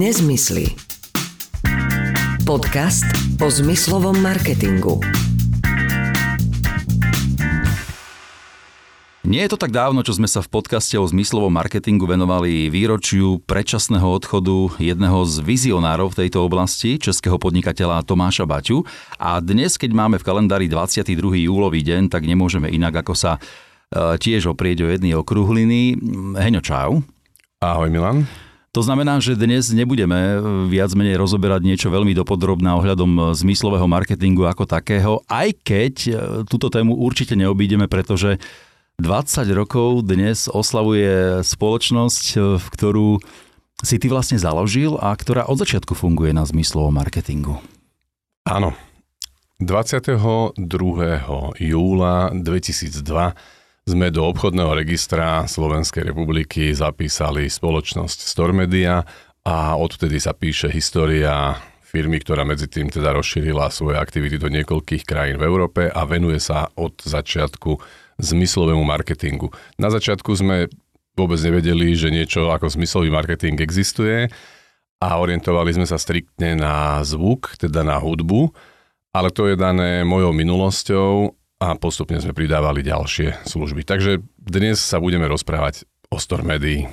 Nezmysly. 0.00 0.64
Podcast 2.48 3.04
o 3.36 3.52
zmyslovom 3.52 4.16
marketingu. 4.16 4.96
Nie 9.28 9.44
je 9.44 9.52
to 9.52 9.60
tak 9.60 9.76
dávno, 9.76 10.00
čo 10.00 10.16
sme 10.16 10.24
sa 10.24 10.40
v 10.40 10.48
podcaste 10.48 10.96
o 10.96 11.04
zmyslovom 11.04 11.52
marketingu 11.52 12.08
venovali 12.08 12.72
výročiu 12.72 13.44
predčasného 13.44 14.08
odchodu 14.08 14.80
jedného 14.80 15.20
z 15.28 15.44
vizionárov 15.44 16.16
v 16.16 16.18
tejto 16.24 16.48
oblasti, 16.48 16.96
českého 16.96 17.36
podnikateľa 17.36 18.00
Tomáša 18.08 18.48
Baťu. 18.48 18.88
A 19.20 19.36
dnes, 19.44 19.76
keď 19.76 19.92
máme 19.92 20.16
v 20.16 20.24
kalendári 20.24 20.72
22. 20.72 21.12
júlový 21.44 21.84
deň, 21.84 22.08
tak 22.08 22.24
nemôžeme 22.24 22.72
inak 22.72 23.04
ako 23.04 23.12
sa 23.12 23.36
e, 23.36 24.16
tiež 24.16 24.48
oprieť 24.48 24.80
o 24.80 24.88
jedny 24.88 25.12
okrúhliny. 25.12 26.00
Heňo, 26.40 26.64
čau. 26.64 27.04
Ahoj 27.60 27.92
Milan. 27.92 28.48
To 28.70 28.86
znamená, 28.86 29.18
že 29.18 29.34
dnes 29.34 29.74
nebudeme 29.74 30.38
viac 30.70 30.94
menej 30.94 31.18
rozoberať 31.18 31.66
niečo 31.66 31.88
veľmi 31.90 32.14
dopodrobná 32.14 32.78
ohľadom 32.78 33.34
zmyslového 33.34 33.90
marketingu 33.90 34.46
ako 34.46 34.62
takého, 34.62 35.26
aj 35.26 35.58
keď 35.66 35.94
e, 36.06 36.10
túto 36.46 36.70
tému 36.70 36.94
určite 36.94 37.34
neobídeme, 37.34 37.90
pretože 37.90 38.38
20 39.02 39.58
rokov 39.58 40.06
dnes 40.06 40.46
oslavuje 40.46 41.42
spoločnosť, 41.42 42.24
e, 42.30 42.38
v 42.62 42.66
ktorú 42.70 43.08
si 43.82 43.98
ty 43.98 44.06
vlastne 44.06 44.38
založil 44.38 44.94
a 45.02 45.18
ktorá 45.18 45.50
od 45.50 45.58
začiatku 45.58 45.98
funguje 45.98 46.30
na 46.30 46.46
zmyslovom 46.46 46.94
marketingu. 46.94 47.58
Áno. 48.46 48.70
22. 49.58 50.56
júla 51.58 52.14
2002 52.32 53.59
sme 53.88 54.12
do 54.12 54.28
obchodného 54.28 54.76
registra 54.76 55.44
Slovenskej 55.48 56.12
republiky 56.12 56.70
zapísali 56.76 57.48
spoločnosť 57.48 58.18
Stormedia 58.22 59.02
a 59.44 59.74
odvtedy 59.74 60.20
sa 60.20 60.36
píše 60.36 60.68
história 60.68 61.56
firmy, 61.90 62.22
ktorá 62.22 62.46
medzi 62.46 62.70
tým 62.70 62.86
teda 62.86 63.10
rozšírila 63.10 63.66
svoje 63.74 63.98
aktivity 63.98 64.38
do 64.38 64.46
niekoľkých 64.46 65.02
krajín 65.02 65.42
v 65.42 65.46
Európe 65.48 65.82
a 65.90 66.06
venuje 66.06 66.38
sa 66.38 66.70
od 66.78 67.02
začiatku 67.02 67.80
zmyslovému 68.22 68.84
marketingu. 68.86 69.50
Na 69.80 69.90
začiatku 69.90 70.30
sme 70.38 70.70
vôbec 71.18 71.40
nevedeli, 71.42 71.90
že 71.98 72.14
niečo 72.14 72.54
ako 72.54 72.70
zmyslový 72.70 73.10
marketing 73.10 73.58
existuje 73.58 74.30
a 75.02 75.08
orientovali 75.18 75.74
sme 75.74 75.86
sa 75.88 75.98
striktne 75.98 76.54
na 76.54 77.02
zvuk, 77.02 77.58
teda 77.58 77.82
na 77.82 77.98
hudbu, 77.98 78.54
ale 79.10 79.34
to 79.34 79.50
je 79.50 79.58
dané 79.58 80.06
mojou 80.06 80.30
minulosťou 80.30 81.39
a 81.60 81.76
postupne 81.76 82.16
sme 82.16 82.32
pridávali 82.32 82.80
ďalšie 82.80 83.44
služby. 83.44 83.84
Takže 83.84 84.24
dnes 84.40 84.80
sa 84.80 84.96
budeme 84.96 85.28
rozprávať 85.28 85.84
o 86.08 86.16
Stormedii. 86.16 86.88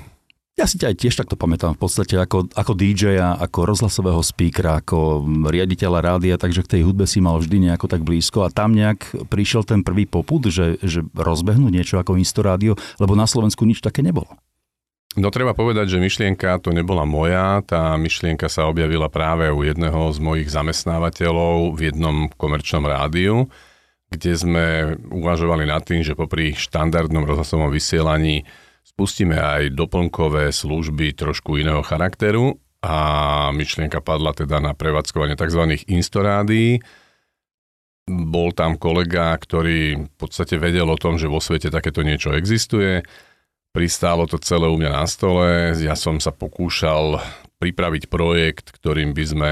Ja 0.58 0.66
si 0.66 0.82
ťa 0.82 0.90
aj 0.90 0.98
tiež 0.98 1.16
takto 1.22 1.38
pamätám 1.38 1.78
v 1.78 1.86
podstate 1.86 2.18
ako, 2.18 2.50
ako 2.52 2.74
DJ-a, 2.74 3.38
ako 3.38 3.70
rozhlasového 3.70 4.20
speakera, 4.26 4.82
ako 4.82 5.22
riaditeľa 5.48 6.00
rádia, 6.02 6.36
takže 6.36 6.66
k 6.66 6.72
tej 6.78 6.82
hudbe 6.82 7.06
si 7.06 7.22
mal 7.22 7.38
vždy 7.38 7.70
nejako 7.70 7.86
tak 7.86 8.02
blízko 8.02 8.42
a 8.44 8.50
tam 8.50 8.74
nejak 8.74 9.30
prišiel 9.30 9.62
ten 9.62 9.86
prvý 9.86 10.10
poput, 10.10 10.50
že, 10.50 10.82
že 10.82 11.06
rozbehnú 11.14 11.70
niečo 11.70 12.02
ako 12.02 12.18
Instorádio, 12.18 12.74
lebo 12.98 13.14
na 13.14 13.30
Slovensku 13.30 13.70
nič 13.70 13.86
také 13.86 14.02
nebolo. 14.02 14.34
No 15.14 15.30
treba 15.30 15.54
povedať, 15.54 15.94
že 15.94 16.02
myšlienka 16.02 16.58
to 16.62 16.74
nebola 16.74 17.06
moja, 17.06 17.62
tá 17.62 17.94
myšlienka 17.94 18.50
sa 18.50 18.66
objavila 18.66 19.14
práve 19.14 19.54
u 19.54 19.62
jedného 19.62 20.10
z 20.10 20.18
mojich 20.22 20.50
zamestnávateľov 20.50 21.78
v 21.78 21.94
jednom 21.94 22.30
komerčnom 22.34 22.86
rádiu, 22.86 23.46
kde 24.08 24.32
sme 24.34 24.66
uvažovali 25.12 25.68
nad 25.68 25.84
tým, 25.84 26.02
že 26.02 26.16
popri 26.16 26.56
štandardnom 26.56 27.28
rozhlasovom 27.28 27.68
vysielaní 27.70 28.48
spustíme 28.88 29.36
aj 29.36 29.76
doplnkové 29.76 30.50
služby 30.56 31.12
trošku 31.14 31.60
iného 31.60 31.84
charakteru 31.84 32.56
a 32.80 32.96
myšlienka 33.52 34.00
padla 34.00 34.32
teda 34.32 34.64
na 34.64 34.72
prevádzkovanie 34.72 35.36
tzv. 35.36 35.84
instorádií. 35.92 36.80
Bol 38.08 38.56
tam 38.56 38.80
kolega, 38.80 39.36
ktorý 39.36 40.08
v 40.08 40.14
podstate 40.16 40.56
vedel 40.56 40.88
o 40.88 40.96
tom, 40.96 41.20
že 41.20 41.28
vo 41.28 41.44
svete 41.44 41.68
takéto 41.68 42.08
niečo 42.08 42.32
existuje. 42.32 43.04
Pristálo 43.76 44.24
to 44.32 44.40
celé 44.40 44.72
u 44.72 44.80
mňa 44.80 44.92
na 44.96 45.06
stole. 45.06 45.76
Ja 45.76 46.00
som 46.00 46.24
sa 46.24 46.32
pokúšal 46.32 47.20
pripraviť 47.60 48.08
projekt, 48.08 48.72
ktorým 48.72 49.12
by 49.12 49.24
sme 49.28 49.52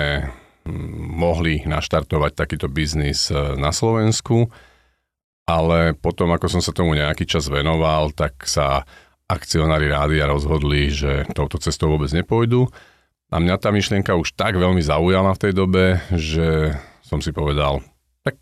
mohli 1.16 1.62
naštartovať 1.64 2.31
takýto 2.34 2.68
biznis 2.68 3.30
e, 3.30 3.58
na 3.58 3.70
Slovensku, 3.70 4.50
ale 5.46 5.94
potom, 5.94 6.34
ako 6.34 6.58
som 6.58 6.62
sa 6.62 6.74
tomu 6.74 6.98
nejaký 6.98 7.30
čas 7.30 7.46
venoval, 7.46 8.09
tak 8.12 8.50
sa 8.50 8.81
akcionári 9.30 9.90
rádia 9.90 10.26
rozhodli, 10.26 10.90
že 10.90 11.26
touto 11.34 11.62
cestou 11.62 11.94
vôbec 11.94 12.09
nepôjdu. 12.14 12.66
A 13.34 13.42
mňa 13.42 13.58
tá 13.58 13.70
myšlienka 13.74 14.14
už 14.14 14.38
tak 14.38 14.58
veľmi 14.58 14.81
zaujala 14.81 15.34
v 15.34 15.42
tej 15.42 15.53
dobe, 15.53 15.84
že 16.14 16.78
som 17.02 17.22
si 17.22 17.34
povedal, 17.34 17.82
tak 18.26 18.38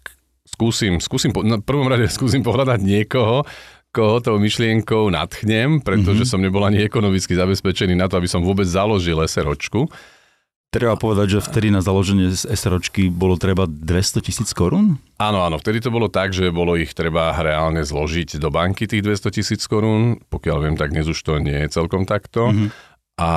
skúsim, 0.48 1.00
skúsim, 1.04 1.32
na 1.44 1.60
prvom 1.60 1.88
rade 1.88 2.08
skúsim 2.18 2.44
pohľadať 2.44 2.80
niekoho, 2.84 3.44
koho 3.94 4.18
tou 4.26 4.42
myšlienkou 4.42 5.14
natchnem, 5.14 5.84
pretože 5.86 6.26
mm-hmm. 6.26 6.32
som 6.32 6.42
nebol 6.42 6.66
ani 6.66 6.82
ekonomicky 6.82 7.38
zabezpečený 7.38 7.94
na 7.94 8.10
to, 8.10 8.18
aby 8.18 8.26
som 8.26 8.42
vôbec 8.42 8.66
založil 8.66 9.22
SROčku. 9.22 9.86
Treba 10.74 10.98
povedať, 10.98 11.38
že 11.38 11.46
vtedy 11.46 11.70
na 11.70 11.86
založenie 11.86 12.34
z 12.34 12.50
SROčky 12.50 13.14
bolo 13.14 13.38
treba 13.38 13.70
200 13.70 14.26
tisíc 14.26 14.50
korún? 14.58 14.98
Áno, 15.22 15.46
áno, 15.46 15.62
vtedy 15.62 15.86
to 15.86 15.94
bolo 15.94 16.10
tak, 16.10 16.34
že 16.34 16.50
bolo 16.50 16.74
ich 16.74 16.98
treba 16.98 17.30
reálne 17.38 17.86
zložiť 17.86 18.42
do 18.42 18.50
banky 18.50 18.90
tých 18.90 19.06
200 19.06 19.38
tisíc 19.38 19.62
korún. 19.70 20.18
Pokiaľ 20.34 20.58
viem, 20.66 20.74
tak 20.74 20.90
dnes 20.90 21.06
už 21.06 21.22
to 21.22 21.38
nie 21.38 21.54
je 21.54 21.78
celkom 21.78 22.10
takto. 22.10 22.50
Mm-hmm. 22.50 22.70
A 23.22 23.30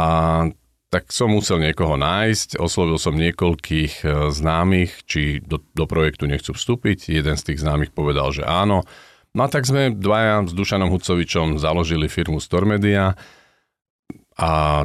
tak 0.88 1.12
som 1.12 1.28
musel 1.28 1.60
niekoho 1.60 2.00
nájsť, 2.00 2.56
oslovil 2.56 2.96
som 2.96 3.12
niekoľkých 3.12 3.92
e, 4.00 4.32
známych, 4.32 5.04
či 5.04 5.44
do, 5.44 5.60
do 5.76 5.84
projektu 5.84 6.24
nechcú 6.24 6.56
vstúpiť. 6.56 7.12
Jeden 7.12 7.36
z 7.36 7.52
tých 7.52 7.60
známych 7.60 7.92
povedal, 7.92 8.32
že 8.32 8.48
áno. 8.48 8.80
No 9.36 9.40
a 9.44 9.52
tak 9.52 9.68
sme 9.68 9.92
dvaja 9.92 10.48
s 10.48 10.56
Dušanom 10.56 10.88
Hucovičom 10.88 11.60
založili 11.60 12.08
firmu 12.08 12.40
Stormedia 12.40 13.12
a 14.40 14.84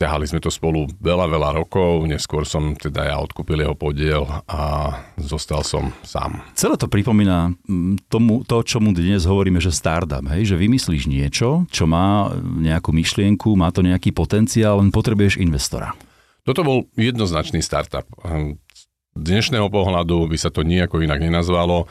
Ťahali 0.00 0.24
sme 0.24 0.40
to 0.40 0.48
spolu 0.48 0.88
veľa, 0.96 1.28
veľa 1.28 1.50
rokov, 1.60 2.08
neskôr 2.08 2.48
som 2.48 2.72
teda 2.72 3.04
ja 3.04 3.20
odkúpil 3.20 3.60
jeho 3.60 3.76
podiel 3.76 4.24
a 4.48 4.96
zostal 5.20 5.60
som 5.60 5.92
sám. 6.00 6.40
Celé 6.56 6.80
to 6.80 6.88
pripomína 6.88 7.52
mm, 7.68 8.08
tomu, 8.08 8.40
to, 8.48 8.64
čomu 8.64 8.96
dnes 8.96 9.28
hovoríme, 9.28 9.60
že 9.60 9.68
startup, 9.68 10.24
hej? 10.32 10.48
že 10.48 10.56
vymyslíš 10.56 11.04
niečo, 11.04 11.68
čo 11.68 11.84
má 11.84 12.32
nejakú 12.40 12.96
myšlienku, 12.96 13.52
má 13.60 13.68
to 13.68 13.84
nejaký 13.84 14.08
potenciál, 14.16 14.80
len 14.80 14.88
potrebuješ 14.88 15.36
investora. 15.36 15.92
Toto 16.48 16.64
bol 16.64 16.88
jednoznačný 16.96 17.60
startup. 17.60 18.08
Z 18.24 18.88
dnešného 19.12 19.68
pohľadu 19.68 20.32
by 20.32 20.36
sa 20.40 20.48
to 20.48 20.64
nejako 20.64 21.04
inak 21.04 21.20
nenazvalo 21.20 21.84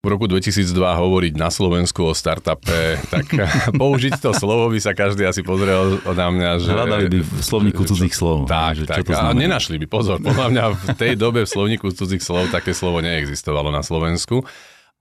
v 0.00 0.08
roku 0.08 0.24
2002 0.24 0.72
hovoriť 0.80 1.36
na 1.36 1.52
Slovensku 1.52 2.08
o 2.08 2.16
startupe, 2.16 2.96
tak 3.12 3.28
použiť 3.80 4.16
to 4.16 4.32
slovo 4.32 4.72
by 4.72 4.80
sa 4.80 4.96
každý 4.96 5.28
asi 5.28 5.44
pozrel 5.44 6.00
na 6.00 6.28
mňa, 6.32 6.50
že... 6.56 6.72
Hľadali 6.72 7.06
by 7.12 7.18
v 7.20 7.30
slovníku 7.44 7.84
cudzích 7.84 8.16
slov. 8.16 8.48
Tak, 8.48 8.80
že, 8.80 8.84
tak. 8.88 9.04
Čo 9.04 9.12
to 9.12 9.20
a 9.20 9.36
nenašli 9.36 9.76
by, 9.76 9.86
pozor, 9.92 10.16
podľa 10.16 10.48
mňa 10.56 10.64
v 10.72 10.86
tej 10.96 11.12
dobe 11.20 11.44
v 11.44 11.52
slovníku 11.52 11.92
cudzích 11.92 12.24
slov 12.24 12.48
také 12.48 12.72
slovo 12.72 13.04
neexistovalo 13.04 13.68
na 13.68 13.84
Slovensku. 13.84 14.40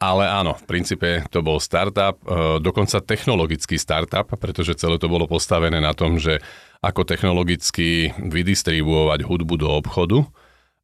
Ale 0.03 0.27
áno, 0.27 0.59
v 0.59 0.63
princípe 0.67 1.27
to 1.31 1.43
bol 1.43 1.63
startup, 1.63 2.19
e, 2.23 2.59
dokonca 2.59 3.03
technologický 3.03 3.79
startup, 3.79 4.27
pretože 4.35 4.75
celé 4.79 4.99
to 4.99 5.11
bolo 5.11 5.27
postavené 5.27 5.79
na 5.79 5.95
tom, 5.95 6.19
že 6.19 6.43
ako 6.83 7.07
technologicky 7.07 8.11
vydistribuovať 8.15 9.23
hudbu 9.23 9.55
do 9.59 9.67
obchodu. 9.71 10.27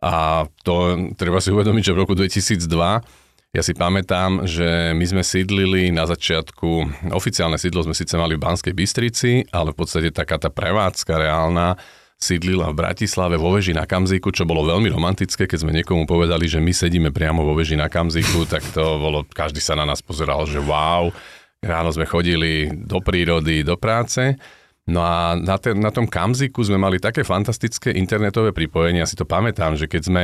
A 0.03 0.47
to 0.63 1.11
treba 1.15 1.39
si 1.39 1.51
uvedomiť, 1.51 1.83
že 1.83 1.93
v 1.95 1.99
roku 2.03 2.11
2002 2.15 3.24
ja 3.55 3.63
si 3.63 3.71
pamätám, 3.71 4.43
že 4.43 4.91
my 4.91 5.05
sme 5.07 5.23
sídlili 5.23 5.87
na 5.87 6.03
začiatku, 6.03 6.67
oficiálne 7.15 7.55
sídlo 7.55 7.87
sme 7.87 7.95
síce 7.95 8.19
mali 8.19 8.35
v 8.35 8.43
Banskej 8.43 8.75
Bystrici, 8.75 9.47
ale 9.55 9.71
v 9.71 9.79
podstate 9.79 10.11
taká 10.11 10.35
tá 10.35 10.51
prevádzka 10.51 11.15
reálna 11.15 11.79
sídlila 12.19 12.67
v 12.75 12.83
Bratislave 12.83 13.39
vo 13.39 13.55
veži 13.55 13.71
na 13.71 13.87
Kamzíku, 13.87 14.35
čo 14.35 14.43
bolo 14.43 14.67
veľmi 14.67 14.91
romantické, 14.91 15.47
keď 15.47 15.59
sme 15.63 15.71
niekomu 15.71 16.03
povedali, 16.03 16.51
že 16.51 16.59
my 16.59 16.75
sedíme 16.75 17.09
priamo 17.15 17.47
vo 17.47 17.55
veži 17.55 17.79
na 17.79 17.87
Kamzíku, 17.87 18.43
tak 18.43 18.59
to 18.75 18.99
bolo, 18.99 19.23
každý 19.23 19.63
sa 19.63 19.79
na 19.79 19.87
nás 19.87 20.03
pozeral, 20.03 20.43
že 20.43 20.59
wow, 20.59 21.15
ráno 21.63 21.95
sme 21.95 22.03
chodili 22.03 22.67
do 22.75 22.99
prírody, 22.99 23.63
do 23.63 23.79
práce. 23.79 24.35
No 24.83 24.99
a 24.99 25.39
na, 25.39 25.55
te, 25.55 25.71
na 25.71 25.95
tom 25.95 26.11
Kamziku 26.11 26.59
sme 26.59 26.75
mali 26.75 26.99
také 26.99 27.23
fantastické 27.23 27.95
internetové 27.95 28.51
pripojenie, 28.51 28.99
ja 28.99 29.07
si 29.07 29.15
to 29.15 29.23
pamätám, 29.23 29.79
že 29.79 29.87
keď 29.87 30.01
sme 30.03 30.23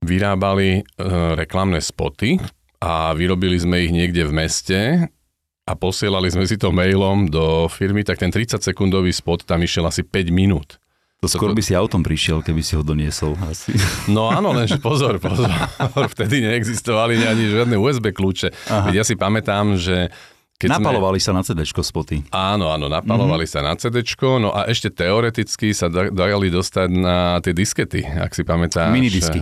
vyrábali 0.00 0.80
e, 0.80 0.82
reklamné 1.36 1.80
spoty 1.84 2.40
a 2.80 3.12
vyrobili 3.12 3.60
sme 3.60 3.84
ich 3.84 3.92
niekde 3.92 4.24
v 4.24 4.32
meste 4.32 4.78
a 5.68 5.72
posielali 5.76 6.32
sme 6.32 6.48
si 6.48 6.56
to 6.56 6.72
mailom 6.72 7.28
do 7.28 7.68
firmy, 7.68 8.02
tak 8.02 8.18
ten 8.18 8.32
30 8.32 8.58
sekundový 8.64 9.12
spot 9.12 9.44
tam 9.44 9.60
išiel 9.60 9.86
asi 9.86 10.02
5 10.02 10.32
minút. 10.32 10.80
To 11.20 11.28
skôr 11.28 11.52
by 11.52 11.60
si 11.60 11.76
autom 11.76 12.00
prišiel, 12.00 12.40
keby 12.40 12.64
si 12.64 12.72
ho 12.72 12.80
doniesol 12.80 13.36
asi. 13.44 13.76
No 14.16 14.32
áno, 14.32 14.56
lenže 14.56 14.80
pozor, 14.80 15.20
pozor. 15.20 15.52
Vtedy 16.16 16.40
neexistovali 16.40 17.20
ani 17.28 17.52
žiadne 17.52 17.76
USB 17.76 18.16
kľúče. 18.16 18.48
Aha. 18.72 18.88
Ja 18.96 19.04
si 19.04 19.20
pamätám, 19.20 19.76
že 19.76 20.08
keď 20.60 20.76
Napalovali 20.76 21.16
sme... 21.20 21.24
sa 21.24 21.32
na 21.36 21.42
CD 21.44 21.60
spoty. 21.64 22.20
Áno, 22.32 22.68
áno, 22.68 22.92
napalovali 22.92 23.48
mm-hmm. 23.48 23.64
sa 23.64 23.64
na 23.64 23.76
CD, 23.80 24.04
no 24.40 24.52
a 24.52 24.68
ešte 24.68 24.92
teoreticky 24.92 25.72
sa 25.72 25.88
dali 25.88 26.48
dostať 26.52 26.88
na 26.92 27.40
tie 27.40 27.56
diskety, 27.56 28.04
ak 28.04 28.36
si 28.36 28.44
pamätáš. 28.44 28.92
Minidisky. 28.92 29.40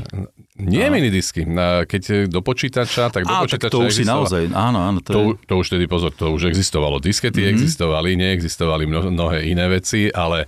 Nie 0.59 0.91
a. 0.91 0.95
minidisky. 0.95 1.47
Keď 1.89 2.27
do 2.27 2.43
počítača, 2.43 3.15
tak 3.15 3.25
do 3.25 3.35
a, 3.35 3.47
počítača 3.47 3.71
tak 3.71 3.75
to 3.75 3.87
už 3.87 3.95
si 3.95 4.05
naozaj, 4.05 4.51
áno, 4.51 4.83
áno. 4.83 4.99
To, 5.03 5.11
to, 5.11 5.21
je... 5.23 5.47
to 5.47 5.55
už 5.59 5.67
tedy 5.79 5.87
pozor, 5.87 6.11
to 6.13 6.35
už 6.35 6.51
existovalo. 6.51 6.99
Diskety 6.99 7.43
mm-hmm. 7.43 7.55
existovali, 7.57 8.19
neexistovali 8.19 8.85
mnohé 8.91 9.49
iné 9.49 9.67
veci, 9.71 10.13
ale 10.13 10.45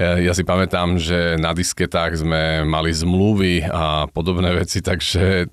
ja 0.00 0.32
si 0.32 0.48
pamätám, 0.48 0.96
že 0.96 1.36
na 1.36 1.52
disketách 1.52 2.24
sme 2.24 2.64
mali 2.64 2.88
zmluvy 2.94 3.68
a 3.68 4.08
podobné 4.08 4.56
veci, 4.56 4.80
takže 4.80 5.44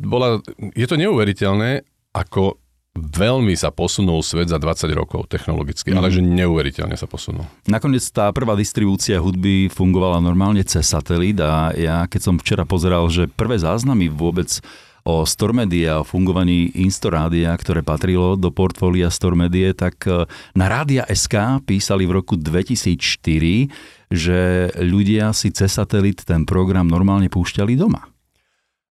bola, 0.00 0.40
je 0.72 0.86
to 0.88 0.96
neuveriteľné, 0.96 1.84
ako 2.16 2.61
veľmi 2.92 3.56
sa 3.56 3.72
posunul 3.72 4.20
svet 4.20 4.52
za 4.52 4.60
20 4.60 4.92
rokov 4.92 5.24
technologicky, 5.32 5.92
mm. 5.92 5.96
ale 5.96 6.12
že 6.12 6.20
neuveriteľne 6.20 6.96
sa 6.96 7.08
posunul. 7.08 7.48
Nakoniec 7.64 8.04
tá 8.12 8.28
prvá 8.36 8.52
distribúcia 8.52 9.16
hudby 9.16 9.72
fungovala 9.72 10.20
normálne 10.20 10.60
cez 10.60 10.84
satelit 10.92 11.40
a 11.40 11.72
ja 11.72 12.04
keď 12.04 12.20
som 12.20 12.34
včera 12.36 12.68
pozeral, 12.68 13.08
že 13.08 13.32
prvé 13.32 13.56
záznamy 13.56 14.12
vôbec 14.12 14.60
o 15.02 15.26
Stormedia, 15.26 15.98
o 15.98 16.06
fungovaní 16.06 16.70
Instorádia, 16.78 17.50
ktoré 17.58 17.82
patrilo 17.82 18.38
do 18.38 18.54
portfólia 18.54 19.10
Stormedie, 19.10 19.74
tak 19.74 19.98
e, 20.06 20.30
na 20.54 20.70
Rádia 20.70 21.02
SK 21.10 21.66
písali 21.66 22.06
v 22.06 22.22
roku 22.22 22.38
2004, 22.38 24.14
že 24.14 24.70
ľudia 24.78 25.34
si 25.34 25.50
cez 25.50 25.74
satelit 25.74 26.22
ten 26.22 26.46
program 26.46 26.86
normálne 26.86 27.26
púšťali 27.26 27.74
doma. 27.74 28.06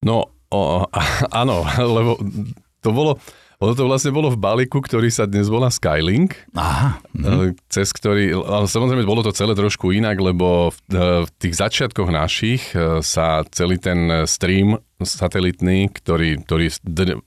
No, 0.01 0.33
o, 0.49 0.89
áno, 1.29 1.61
lebo 1.97 2.17
to 2.81 2.89
bolo, 2.89 3.21
ono 3.59 3.75
to 3.75 3.91
vlastne 3.91 4.15
bolo 4.15 4.31
v 4.31 4.39
balíku, 4.39 4.79
ktorý 4.79 5.11
sa 5.11 5.27
dnes 5.27 5.51
volá 5.51 5.67
Skylink. 5.67 6.47
Aha. 6.55 7.03
Mhm. 7.11 7.59
Cez 7.67 7.91
ktorý, 7.91 8.31
ale 8.39 8.71
samozrejme 8.71 9.03
bolo 9.03 9.19
to 9.19 9.35
celé 9.35 9.51
trošku 9.51 9.91
inak, 9.91 10.15
lebo 10.15 10.71
v, 10.71 10.79
e, 10.95 11.07
v 11.27 11.29
tých 11.43 11.59
začiatkoch 11.59 12.07
našich 12.07 12.71
e, 12.71 13.03
sa 13.03 13.43
celý 13.51 13.75
ten 13.75 14.23
stream 14.23 14.79
satelitný, 15.03 15.91
ktorý, 15.91 16.39
ktorý 16.47 16.71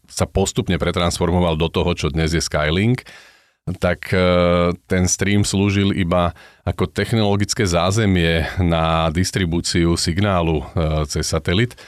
sa 0.09 0.25
postupne 0.25 0.81
pretransformoval 0.81 1.61
do 1.61 1.69
toho, 1.69 1.93
čo 1.93 2.09
dnes 2.09 2.33
je 2.33 2.41
Skylink, 2.41 3.05
tak 3.79 4.11
ten 4.91 5.07
stream 5.07 5.47
slúžil 5.47 5.95
iba 5.95 6.35
ako 6.67 6.91
technologické 6.91 7.63
zázemie 7.63 8.43
na 8.59 9.07
distribúciu 9.15 9.95
signálu 9.95 10.67
cez 11.07 11.31
satelit 11.31 11.79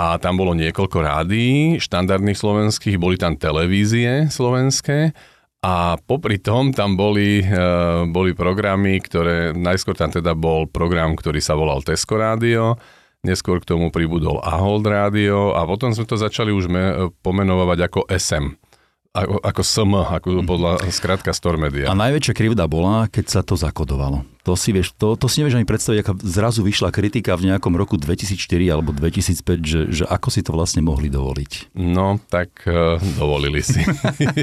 a 0.00 0.16
tam 0.16 0.40
bolo 0.40 0.56
niekoľko 0.56 0.98
rádií 1.04 1.76
štandardných 1.76 2.38
slovenských, 2.40 2.96
boli 2.96 3.20
tam 3.20 3.36
televízie 3.36 4.32
slovenské 4.32 5.12
a 5.60 6.00
popri 6.00 6.40
tom 6.40 6.72
tam 6.72 6.96
boli, 6.96 7.44
e, 7.44 7.60
boli 8.08 8.32
programy, 8.32 8.96
ktoré, 9.04 9.52
najskôr 9.52 9.92
tam 9.92 10.08
teda 10.08 10.32
bol 10.32 10.64
program, 10.64 11.12
ktorý 11.12 11.44
sa 11.44 11.52
volal 11.52 11.84
Tesco 11.84 12.16
Rádio, 12.16 12.80
neskôr 13.28 13.60
k 13.60 13.76
tomu 13.76 13.92
pribudol 13.92 14.40
Ahold 14.40 14.88
Rádio 14.88 15.52
a 15.52 15.68
potom 15.68 15.92
sme 15.92 16.08
to 16.08 16.16
začali 16.16 16.48
už 16.48 16.72
me, 16.72 17.12
pomenovať 17.20 17.92
ako 17.92 18.00
SM 18.08 18.69
ako, 19.10 19.42
ako 19.42 19.60
SM, 19.66 19.92
ako 19.94 20.28
podľa 20.46 20.72
skratka 20.94 21.34
Store 21.34 21.58
Media. 21.58 21.90
A 21.90 21.98
najväčšia 21.98 22.30
krivda 22.30 22.70
bola, 22.70 23.10
keď 23.10 23.24
sa 23.26 23.40
to 23.42 23.58
zakodovalo. 23.58 24.22
To 24.48 24.56
si, 24.56 24.72
vieš, 24.72 24.96
to, 24.96 25.20
to 25.20 25.28
si 25.28 25.44
nevieš 25.44 25.60
ani 25.60 25.68
predstaviť, 25.68 25.98
aká 26.00 26.12
zrazu 26.24 26.64
vyšla 26.64 26.88
kritika 26.88 27.36
v 27.36 27.52
nejakom 27.52 27.76
roku 27.76 28.00
2004 28.00 28.72
alebo 28.72 28.96
2005, 28.96 29.60
že, 29.60 29.80
že 29.92 30.04
ako 30.08 30.28
si 30.32 30.40
to 30.40 30.56
vlastne 30.56 30.80
mohli 30.80 31.12
dovoliť. 31.12 31.76
No, 31.76 32.16
tak 32.32 32.64
uh, 32.64 32.96
dovolili 33.20 33.60
si. 33.60 33.84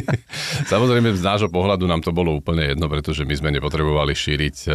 Samozrejme, 0.72 1.18
z 1.18 1.24
nášho 1.26 1.50
pohľadu 1.50 1.90
nám 1.90 2.06
to 2.06 2.14
bolo 2.14 2.38
úplne 2.38 2.78
jedno, 2.78 2.86
pretože 2.86 3.26
my 3.26 3.34
sme 3.34 3.50
nepotrebovali 3.58 4.14
šíriť 4.14 4.58
uh, 4.70 4.74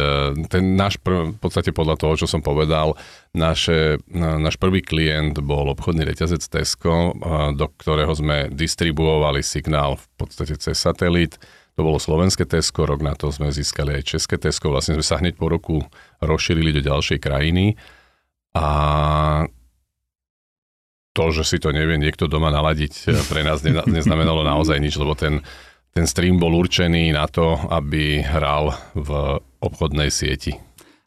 ten 0.51 0.75
náš, 0.75 0.99
pr- 0.99 1.31
v 1.31 1.39
podstate 1.39 1.71
podľa 1.71 1.95
toho, 2.03 2.13
čo 2.19 2.27
som 2.27 2.43
povedal, 2.43 2.99
naše, 3.31 4.03
uh, 4.03 4.37
náš 4.43 4.59
prvý 4.59 4.83
klient 4.83 5.39
bol 5.39 5.71
obchodný 5.71 6.03
reťazec 6.03 6.43
Tesco, 6.51 7.15
uh, 7.15 7.55
do 7.55 7.71
ktorého 7.79 8.11
sme 8.11 8.51
distribuovali 8.51 9.39
signál 9.39 9.82
v 9.91 10.05
podstate 10.15 10.55
cez 10.55 10.79
satelit. 10.79 11.35
To 11.75 11.81
bolo 11.83 11.97
slovenské 11.97 12.45
Tesco, 12.45 12.85
rok 12.85 13.01
na 13.01 13.17
to 13.17 13.33
sme 13.33 13.49
získali 13.49 13.97
aj 13.99 14.15
české 14.15 14.37
Tesco, 14.37 14.69
vlastne 14.69 14.95
sme 14.95 15.05
sa 15.05 15.17
hneď 15.19 15.35
po 15.35 15.49
roku 15.49 15.83
rozšírili 16.21 16.69
do 16.69 16.81
ďalšej 16.85 17.19
krajiny. 17.19 17.75
A 18.53 18.65
to, 21.13 21.25
že 21.29 21.43
si 21.45 21.57
to 21.61 21.73
nevie 21.73 21.97
niekto 21.97 22.29
doma 22.29 22.49
naladiť, 22.49 22.93
pre 23.29 23.41
nás 23.45 23.61
neznamenalo 23.65 24.45
naozaj 24.45 24.77
nič, 24.81 24.97
lebo 24.97 25.13
ten, 25.13 25.41
ten 25.93 26.05
stream 26.09 26.41
bol 26.41 26.53
určený 26.57 27.13
na 27.13 27.29
to, 27.29 27.57
aby 27.69 28.21
hral 28.21 28.73
v 28.97 29.41
obchodnej 29.61 30.09
sieti. 30.09 30.57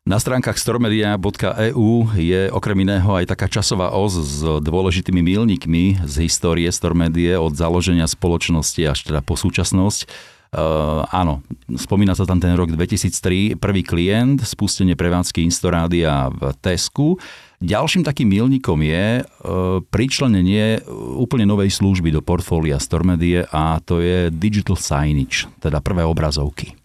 Na 0.06 0.22
stránkach 0.22 0.54
stormedia.eu 0.54 1.90
je 2.14 2.46
okrem 2.54 2.78
iného 2.86 3.10
aj 3.10 3.26
taká 3.26 3.50
časová 3.50 3.90
os 3.90 4.14
s 4.14 4.38
dôležitými 4.38 5.18
milníkmi 5.18 5.98
z 6.06 6.30
histórie 6.30 6.70
Stormedie 6.70 7.34
od 7.34 7.50
založenia 7.58 8.06
spoločnosti 8.06 8.78
až 8.86 9.02
teda 9.02 9.18
po 9.18 9.34
súčasnosť. 9.34 10.06
Uh, 10.54 11.02
áno, 11.10 11.42
spomína 11.74 12.14
sa 12.14 12.22
tam 12.22 12.38
ten 12.38 12.54
rok 12.54 12.70
2003, 12.70 13.58
prvý 13.58 13.82
klient, 13.82 14.46
spustenie 14.46 14.94
prevádzky 14.94 15.42
Instorádia 15.42 16.30
v 16.30 16.54
Tesku. 16.62 17.18
Ďalším 17.58 18.06
takým 18.06 18.30
milníkom 18.30 18.78
je 18.86 19.26
uh, 19.26 19.82
pričlenenie 19.90 20.86
úplne 21.18 21.50
novej 21.50 21.74
služby 21.74 22.14
do 22.14 22.22
portfólia 22.22 22.78
Stormedie 22.78 23.42
a 23.50 23.82
to 23.82 23.98
je 23.98 24.30
digital 24.30 24.78
signage, 24.78 25.50
teda 25.58 25.82
prvé 25.82 26.06
obrazovky. 26.06 26.78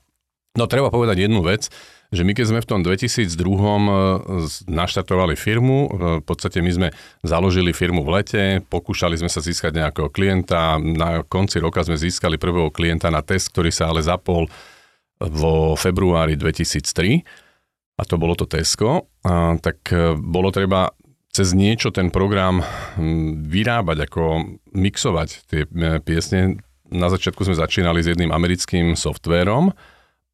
No 0.57 0.65
treba 0.65 0.89
povedať 0.89 1.29
jednu 1.29 1.45
vec, 1.45 1.69
že 2.12 2.28
my 2.28 2.36
keď 2.36 2.46
sme 2.52 2.60
v 2.60 2.68
tom 2.68 2.84
2002 2.84 3.24
e, 3.24 3.88
naštartovali 4.68 5.40
firmu, 5.40 5.78
e, 5.80 5.90
v 6.19 6.25
podstate 6.28 6.60
my 6.60 6.72
sme 6.72 6.88
založili 7.24 7.72
firmu 7.72 8.04
v 8.04 8.19
lete, 8.19 8.44
pokúšali 8.68 9.16
sme 9.16 9.31
sa 9.31 9.40
získať 9.40 9.80
nejakého 9.80 10.12
klienta, 10.12 10.75
na 10.75 11.24
konci 11.24 11.63
roka 11.63 11.80
sme 11.88 11.96
získali 11.96 12.36
prvého 12.36 12.68
klienta 12.68 13.08
na 13.08 13.24
test, 13.24 13.56
ktorý 13.56 13.72
sa 13.72 13.88
ale 13.88 14.04
zapol 14.04 14.52
vo 15.24 15.80
februári 15.80 16.36
2003 16.36 17.24
a 17.96 18.04
to 18.04 18.19
bolo 18.19 18.36
to 18.36 18.44
Tesco, 18.44 19.07
a, 19.24 19.56
tak 19.56 19.80
e, 19.96 20.12
bolo 20.19 20.52
treba 20.52 20.92
cez 21.31 21.56
niečo 21.56 21.96
ten 21.96 22.12
program 22.12 22.60
vyrábať, 23.48 23.98
ako 24.04 24.52
mixovať 24.75 25.30
tie 25.48 25.64
piesne. 26.04 26.60
Na 26.92 27.07
začiatku 27.07 27.48
sme 27.48 27.56
začínali 27.56 28.04
s 28.04 28.12
jedným 28.12 28.36
americkým 28.36 29.00
softvérom, 29.00 29.72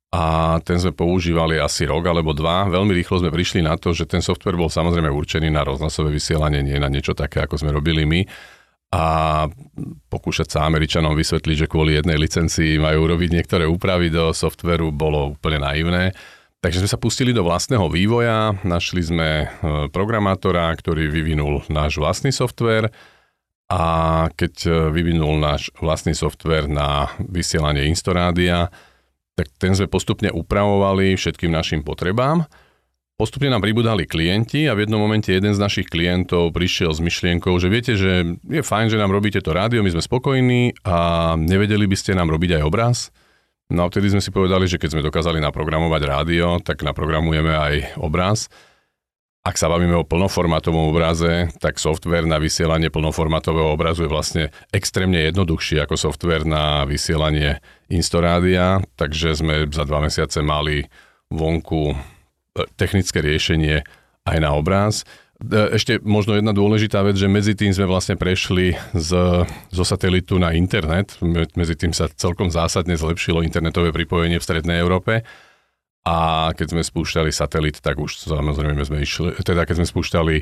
a 0.07 0.55
ten 0.63 0.79
sme 0.79 0.95
používali 0.95 1.59
asi 1.59 1.83
rok 1.83 2.07
alebo 2.07 2.31
dva. 2.31 2.63
Veľmi 2.71 2.95
rýchlo 2.95 3.19
sme 3.19 3.31
prišli 3.31 3.59
na 3.59 3.75
to, 3.75 3.91
že 3.91 4.07
ten 4.07 4.23
software 4.23 4.55
bol 4.55 4.71
samozrejme 4.71 5.11
určený 5.11 5.51
na 5.51 5.67
rozhlasové 5.67 6.15
vysielanie, 6.15 6.63
nie 6.63 6.79
na 6.79 6.87
niečo 6.87 7.11
také, 7.11 7.43
ako 7.43 7.59
sme 7.59 7.75
robili 7.75 8.07
my. 8.07 8.23
A 8.95 9.03
pokúšať 10.07 10.47
sa 10.47 10.63
Američanom 10.63 11.11
vysvetliť, 11.11 11.67
že 11.67 11.67
kvôli 11.67 11.99
jednej 11.99 12.15
licencii 12.15 12.79
majú 12.79 13.03
robiť 13.11 13.29
niektoré 13.35 13.67
úpravy 13.67 14.07
do 14.07 14.31
softveru, 14.31 14.95
bolo 14.95 15.35
úplne 15.35 15.59
naivné. 15.59 16.15
Takže 16.63 16.81
sme 16.81 16.89
sa 16.89 16.97
pustili 16.97 17.35
do 17.35 17.43
vlastného 17.43 17.85
vývoja, 17.91 18.55
našli 18.63 19.03
sme 19.03 19.29
e, 19.43 19.47
programátora, 19.91 20.71
ktorý 20.73 21.11
vyvinul 21.11 21.67
náš 21.67 21.99
vlastný 21.99 22.31
software 22.31 22.89
a 23.67 23.83
keď 24.33 24.53
e, 24.65 24.71
vyvinul 24.89 25.37
náš 25.37 25.69
vlastný 25.83 26.15
software 26.15 26.65
na 26.65 27.11
vysielanie 27.21 27.85
Instorádia, 27.91 28.73
tak 29.37 29.53
ten 29.61 29.77
sme 29.77 29.85
postupne 29.85 30.33
upravovali 30.33 31.13
všetkým 31.13 31.53
našim 31.53 31.85
potrebám. 31.85 32.49
Postupne 33.17 33.49
nám 33.49 33.65
pribudali 33.65 34.05
klienti 34.05 34.69
a 34.69 34.77
v 34.77 34.85
jednom 34.85 35.01
momente 35.01 35.33
jeden 35.33 35.49
z 35.53 35.57
našich 35.57 35.89
klientov 35.89 36.53
prišiel 36.53 36.93
s 36.93 37.01
myšlienkou, 37.01 37.53
že 37.57 37.69
viete, 37.69 37.93
že 37.97 38.37
je 38.45 38.61
fajn, 38.61 38.93
že 38.93 39.01
nám 39.01 39.09
robíte 39.09 39.41
to 39.41 39.57
rádio, 39.57 39.81
my 39.81 39.89
sme 39.89 40.05
spokojní 40.05 40.85
a 40.85 41.33
nevedeli 41.33 41.89
by 41.89 41.97
ste 41.97 42.13
nám 42.13 42.29
robiť 42.29 42.61
aj 42.61 42.63
obraz. 42.65 42.97
No 43.73 43.85
a 43.85 43.89
vtedy 43.89 44.13
sme 44.13 44.21
si 44.21 44.29
povedali, 44.29 44.69
že 44.69 44.77
keď 44.77 44.89
sme 44.93 45.05
dokázali 45.05 45.41
naprogramovať 45.41 46.01
rádio, 46.05 46.61
tak 46.61 46.85
naprogramujeme 46.85 47.53
aj 47.57 47.73
obraz. 47.97 48.53
Ak 49.41 49.57
sa 49.57 49.65
bavíme 49.65 49.97
o 49.97 50.05
plnoformátovom 50.05 50.93
obraze, 50.93 51.49
tak 51.57 51.81
software 51.81 52.27
na 52.29 52.37
vysielanie 52.37 52.93
plnoformátového 52.93 53.73
obrazu 53.73 54.05
je 54.05 54.13
vlastne 54.13 54.43
extrémne 54.69 55.25
jednoduchší 55.25 55.81
ako 55.83 55.95
software 55.97 56.45
na 56.45 56.85
vysielanie 56.85 57.63
Instorádia, 57.87 58.83
takže 58.99 59.37
sme 59.37 59.67
za 59.71 59.87
dva 59.87 60.03
mesiace 60.03 60.43
mali 60.43 60.87
vonku 61.31 61.93
e, 61.93 61.95
technické 62.75 63.23
riešenie 63.23 63.83
aj 64.27 64.37
na 64.43 64.51
obraz. 64.55 65.07
E, 65.39 65.77
ešte 65.77 66.01
možno 66.03 66.35
jedna 66.35 66.51
dôležitá 66.51 66.99
vec, 67.05 67.15
že 67.15 67.31
medzi 67.31 67.55
tým 67.55 67.71
sme 67.71 67.87
vlastne 67.87 68.19
prešli 68.19 68.75
z, 68.91 69.11
zo 69.47 69.83
satelitu 69.87 70.35
na 70.41 70.51
internet. 70.51 71.15
Medzi 71.55 71.75
tým 71.79 71.95
sa 71.95 72.11
celkom 72.11 72.51
zásadne 72.51 72.97
zlepšilo 72.97 73.45
internetové 73.45 73.95
pripojenie 73.95 74.41
v 74.41 74.47
Strednej 74.47 74.79
Európe 74.83 75.23
a 76.07 76.49
keď 76.55 76.67
sme 76.71 76.83
spúšťali 76.87 77.31
satelit, 77.35 77.83
tak 77.83 77.99
už 77.99 78.31
samozrejme 78.31 78.79
sme 78.87 79.03
išli, 79.03 79.35
teda 79.43 79.67
keď 79.67 79.83
sme 79.83 79.87
spúšťali 79.91 80.35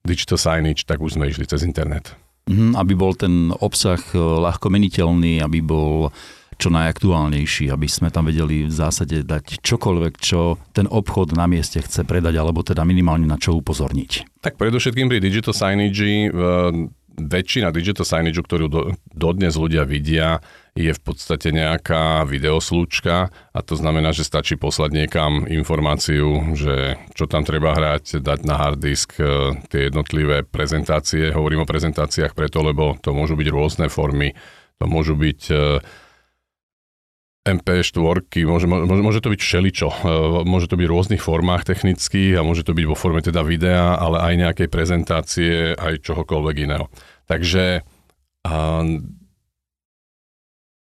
digital 0.00 0.40
signage, 0.40 0.88
tak 0.88 0.96
už 1.04 1.20
sme 1.20 1.28
išli 1.28 1.44
cez 1.44 1.60
internet. 1.60 2.16
Mm, 2.48 2.72
aby 2.72 2.96
bol 2.96 3.12
ten 3.12 3.52
obsah 3.60 4.00
e, 4.10 4.16
ľahko 4.16 4.72
meniteľný, 4.72 5.44
aby 5.44 5.60
bol 5.60 6.08
čo 6.60 6.68
najaktuálnejší, 6.68 7.72
aby 7.72 7.88
sme 7.88 8.12
tam 8.12 8.28
vedeli 8.28 8.68
v 8.68 8.74
zásade 8.74 9.24
dať 9.24 9.64
čokoľvek, 9.64 10.14
čo 10.20 10.60
ten 10.76 10.84
obchod 10.84 11.32
na 11.32 11.48
mieste 11.48 11.80
chce 11.80 12.04
predať, 12.04 12.36
alebo 12.36 12.60
teda 12.60 12.84
minimálne 12.84 13.24
na 13.24 13.40
čo 13.40 13.56
upozorniť. 13.56 14.44
Tak 14.44 14.60
predovšetkým 14.60 15.08
pri 15.08 15.24
digital 15.24 15.56
signage 15.56 16.28
väčšina 17.20 17.68
digital 17.74 18.06
signage, 18.08 18.40
ktorú 18.40 18.66
do, 18.70 18.80
dodnes 19.12 19.58
ľudia 19.58 19.84
vidia, 19.84 20.40
je 20.78 20.94
v 20.94 21.02
podstate 21.02 21.50
nejaká 21.50 22.22
videoslúčka 22.24 23.28
a 23.28 23.58
to 23.60 23.74
znamená, 23.74 24.14
že 24.14 24.22
stačí 24.22 24.54
poslať 24.54 24.94
niekam 24.94 25.44
informáciu, 25.50 26.54
že 26.54 26.96
čo 27.18 27.26
tam 27.26 27.42
treba 27.42 27.74
hrať, 27.74 28.22
dať 28.22 28.40
na 28.46 28.54
hard 28.54 28.78
disk 28.78 29.18
e, 29.18 29.58
tie 29.66 29.90
jednotlivé 29.90 30.46
prezentácie. 30.46 31.34
Hovorím 31.34 31.66
o 31.66 31.70
prezentáciách 31.70 32.38
preto, 32.38 32.62
lebo 32.62 32.94
to 33.02 33.10
môžu 33.10 33.34
byť 33.34 33.48
rôzne 33.50 33.86
formy, 33.90 34.32
to 34.78 34.86
môžu 34.86 35.18
byť 35.18 35.40
e, 35.50 35.54
MP4, 37.40 38.44
môže, 38.44 38.68
môže, 38.68 39.02
môže 39.02 39.20
to 39.24 39.32
byť 39.32 39.40
všeličo. 39.40 39.88
E, 39.88 39.96
môže 40.44 40.68
to 40.68 40.76
byť 40.76 40.86
v 40.86 40.92
rôznych 40.92 41.22
formách 41.24 41.64
technických 41.64 42.36
a 42.36 42.44
môže 42.44 42.68
to 42.68 42.76
byť 42.76 42.84
vo 42.84 42.96
forme 42.96 43.24
teda 43.24 43.40
videa, 43.40 43.96
ale 43.96 44.20
aj 44.20 44.34
nejakej 44.36 44.68
prezentácie, 44.68 45.72
aj 45.72 46.04
čohokoľvek 46.04 46.56
iného. 46.68 46.92
Takže 47.24 47.84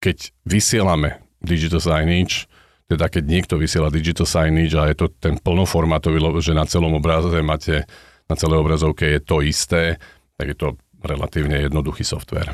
keď 0.02 0.16
vysielame 0.48 1.20
digital 1.44 1.78
signage, 1.78 2.48
teda 2.88 3.08
keď 3.08 3.24
niekto 3.24 3.54
vysiela 3.56 3.92
digital 3.92 4.26
signage 4.26 4.74
a 4.74 4.88
je 4.90 4.96
to 4.98 5.06
ten 5.12 5.38
plnoformátový, 5.38 6.18
že 6.42 6.56
na 6.56 6.64
celom 6.64 6.96
obraze 6.96 7.32
máte, 7.44 7.84
na 8.26 8.34
celej 8.36 8.64
obrazovke 8.64 9.04
je 9.06 9.20
to 9.20 9.44
isté, 9.44 10.00
tak 10.36 10.46
je 10.52 10.56
to 10.56 10.68
relatívne 11.04 11.60
jednoduchý 11.60 12.04
software. 12.04 12.52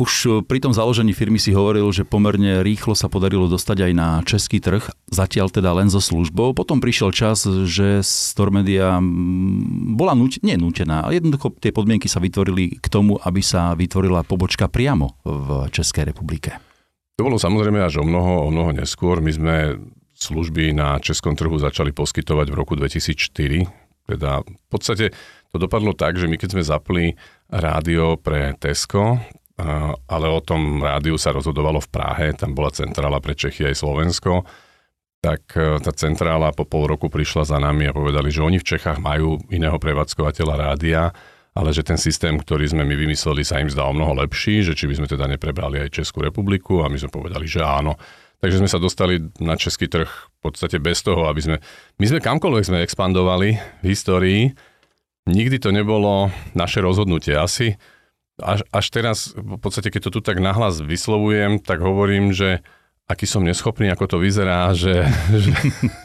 Už 0.00 0.12
e, 0.24 0.28
pri 0.40 0.64
tom 0.64 0.72
založení 0.72 1.12
firmy 1.12 1.36
si 1.36 1.52
hovoril, 1.52 1.84
že 1.92 2.08
pomerne 2.08 2.64
rýchlo 2.64 2.96
sa 2.96 3.12
podarilo 3.12 3.52
dostať 3.52 3.84
aj 3.84 3.92
na 3.92 4.08
český 4.24 4.56
trh, 4.56 4.88
zatiaľ 5.12 5.52
teda 5.52 5.76
len 5.76 5.92
so 5.92 6.00
službou. 6.00 6.56
Potom 6.56 6.80
prišiel 6.80 7.12
čas, 7.12 7.44
že 7.44 8.00
Stormedia 8.00 8.96
bola 9.92 10.16
nuť, 10.16 10.40
nie 10.40 10.56
ale 10.56 11.20
jednoducho 11.20 11.52
tie 11.60 11.68
podmienky 11.68 12.08
sa 12.08 12.16
vytvorili 12.16 12.80
k 12.80 12.86
tomu, 12.88 13.20
aby 13.20 13.44
sa 13.44 13.76
vytvorila 13.76 14.24
pobočka 14.24 14.72
priamo 14.72 15.20
v 15.28 15.68
Českej 15.68 16.08
republike. 16.08 16.56
To 17.20 17.28
bolo 17.28 17.36
samozrejme 17.36 17.84
až 17.84 18.00
o 18.00 18.04
mnoho, 18.08 18.48
o 18.48 18.50
mnoho 18.54 18.72
neskôr. 18.72 19.20
My 19.20 19.36
sme 19.36 19.56
služby 20.16 20.72
na 20.72 20.96
českom 21.04 21.36
trhu 21.36 21.52
začali 21.60 21.92
poskytovať 21.92 22.48
v 22.48 22.56
roku 22.56 22.72
2004. 22.72 23.68
Teda 24.08 24.40
v 24.40 24.66
podstate 24.72 25.12
to 25.52 25.56
dopadlo 25.60 25.92
tak, 25.92 26.16
že 26.16 26.24
my 26.24 26.40
keď 26.40 26.48
sme 26.56 26.64
zapli 26.64 27.04
rádio 27.52 28.16
pre 28.16 28.56
Tesco, 28.56 29.20
ale 30.06 30.26
o 30.30 30.40
tom 30.40 30.80
rádiu 30.80 31.20
sa 31.20 31.34
rozhodovalo 31.34 31.78
v 31.82 31.92
Prahe, 31.92 32.26
tam 32.34 32.56
bola 32.56 32.72
centrála 32.72 33.20
pre 33.20 33.36
Čechy 33.36 33.68
aj 33.68 33.80
Slovensko, 33.80 34.44
tak 35.20 35.52
e, 35.52 35.76
tá 35.84 35.92
centrála 35.92 36.50
po 36.56 36.64
pol 36.64 36.88
roku 36.88 37.12
prišla 37.12 37.44
za 37.44 37.58
nami 37.60 37.88
a 37.88 37.96
povedali, 37.96 38.32
že 38.32 38.40
oni 38.40 38.56
v 38.56 38.68
Čechách 38.72 38.98
majú 38.98 39.36
iného 39.52 39.76
prevádzkovateľa 39.76 40.54
rádia, 40.56 41.12
ale 41.52 41.76
že 41.76 41.84
ten 41.84 42.00
systém, 42.00 42.40
ktorý 42.40 42.72
sme 42.72 42.88
my 42.88 42.94
vymysleli, 42.96 43.44
sa 43.44 43.60
im 43.60 43.68
zdá 43.68 43.84
o 43.84 43.92
mnoho 43.92 44.16
lepší, 44.24 44.64
že 44.64 44.72
či 44.72 44.88
by 44.88 45.02
sme 45.02 45.08
teda 45.10 45.28
neprebrali 45.28 45.82
aj 45.82 45.92
Českú 45.92 46.24
republiku 46.24 46.80
a 46.80 46.88
my 46.88 46.96
sme 46.96 47.12
povedali, 47.12 47.44
že 47.44 47.60
áno. 47.60 48.00
Takže 48.40 48.64
sme 48.64 48.72
sa 48.72 48.80
dostali 48.80 49.20
na 49.36 49.52
český 49.52 49.84
trh 49.84 50.08
v 50.08 50.38
podstate 50.40 50.80
bez 50.80 51.04
toho, 51.04 51.28
aby 51.28 51.40
sme... 51.44 51.56
My 52.00 52.06
sme 52.08 52.24
kamkoľvek 52.24 52.64
sme 52.64 52.78
expandovali 52.80 53.60
v 53.84 53.84
histórii, 53.84 54.56
nikdy 55.28 55.60
to 55.60 55.68
nebolo 55.68 56.32
naše 56.56 56.80
rozhodnutie. 56.80 57.36
Asi 57.36 57.76
až, 58.40 58.60
až 58.72 58.86
teraz, 58.90 59.18
v 59.36 59.60
podstate, 59.60 59.92
keď 59.92 60.08
to 60.08 60.10
tu 60.18 60.20
tak 60.20 60.40
nahlas 60.40 60.80
vyslovujem, 60.80 61.60
tak 61.62 61.80
hovorím, 61.84 62.32
že 62.32 62.64
aký 63.10 63.26
som 63.26 63.42
neschopný, 63.42 63.90
ako 63.90 64.06
to 64.06 64.16
vyzerá, 64.22 64.70
že, 64.70 65.02
že, 65.44 65.54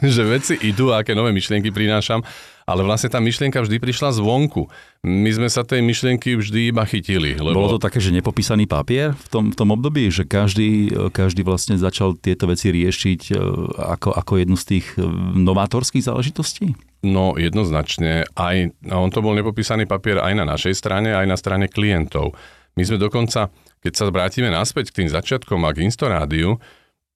že 0.01 0.21
veci 0.25 0.57
idú 0.65 0.89
a 0.89 1.05
aké 1.05 1.13
nové 1.13 1.29
myšlienky 1.29 1.69
prinášam, 1.69 2.25
ale 2.65 2.81
vlastne 2.81 3.13
tá 3.13 3.21
myšlienka 3.21 3.61
vždy 3.61 3.77
prišla 3.77 4.17
zvonku. 4.17 4.65
My 5.05 5.29
sme 5.29 5.45
sa 5.53 5.61
tej 5.61 5.85
myšlienky 5.85 6.33
vždy 6.33 6.73
iba 6.73 6.81
chytili. 6.81 7.37
Lebo... 7.37 7.53
Bolo 7.53 7.77
to 7.77 7.85
také, 7.85 8.01
že 8.01 8.09
nepopísaný 8.09 8.65
papier 8.65 9.13
v 9.13 9.27
tom, 9.29 9.43
v 9.53 9.55
tom 9.55 9.69
období, 9.69 10.09
že 10.09 10.25
každý, 10.25 10.89
každý 11.13 11.45
vlastne 11.45 11.77
začal 11.77 12.17
tieto 12.17 12.49
veci 12.49 12.73
riešiť 12.73 13.21
e, 13.29 13.33
ako, 13.77 14.17
ako 14.17 14.33
jednu 14.41 14.57
z 14.57 14.65
tých 14.65 14.97
e, 14.97 15.05
novátorských 15.37 16.09
záležitostí? 16.09 16.73
No 17.05 17.37
jednoznačne. 17.37 18.25
Aj, 18.33 18.57
on 18.89 19.13
to 19.13 19.21
bol 19.21 19.37
nepopísaný 19.37 19.85
papier 19.85 20.17
aj 20.17 20.33
na 20.33 20.49
našej 20.49 20.73
strane, 20.73 21.13
aj 21.13 21.29
na 21.29 21.37
strane 21.37 21.69
klientov. 21.69 22.33
My 22.73 22.81
sme 22.81 22.97
dokonca, 22.97 23.53
keď 23.85 23.93
sa 23.93 24.09
vrátime 24.09 24.49
naspäť 24.49 24.89
k 24.89 25.05
tým 25.05 25.09
začiatkom 25.13 25.61
a 25.63 25.69
k 25.69 25.85
Instorádiu, 25.85 26.57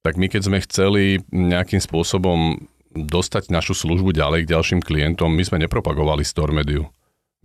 tak 0.02 0.16
my 0.16 0.32
keď 0.32 0.42
sme 0.48 0.64
chceli 0.64 1.04
nejakým 1.32 1.84
spôsobom 1.84 2.60
dostať 2.96 3.54
našu 3.54 3.78
službu 3.78 4.16
ďalej 4.16 4.48
k 4.48 4.52
ďalším 4.56 4.82
klientom, 4.82 5.30
my 5.30 5.44
sme 5.46 5.62
nepropagovali 5.62 6.26
Stormediu. 6.26 6.90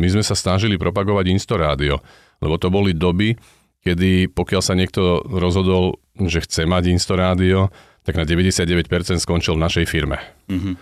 My 0.00 0.10
sme 0.10 0.26
sa 0.26 0.34
snažili 0.34 0.74
propagovať 0.74 1.30
Instorádio, 1.30 2.02
lebo 2.42 2.58
to 2.58 2.72
boli 2.72 2.96
doby, 2.96 3.38
kedy 3.84 4.32
pokiaľ 4.32 4.62
sa 4.64 4.74
niekto 4.74 5.22
rozhodol, 5.28 6.02
že 6.18 6.42
chce 6.42 6.66
mať 6.66 6.90
Instorádio, 6.90 7.70
tak 8.02 8.18
na 8.18 8.24
99% 8.26 8.90
skončil 9.22 9.54
v 9.54 9.64
našej 9.64 9.86
firme. 9.86 10.18
Mm-hmm. 10.50 10.74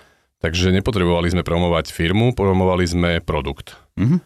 Takže 0.43 0.75
nepotrebovali 0.75 1.31
sme 1.31 1.47
promovať 1.47 1.95
firmu, 1.95 2.35
promovali 2.35 2.83
sme 2.83 3.11
produkt. 3.23 3.79
Mm-hmm. 3.95 4.19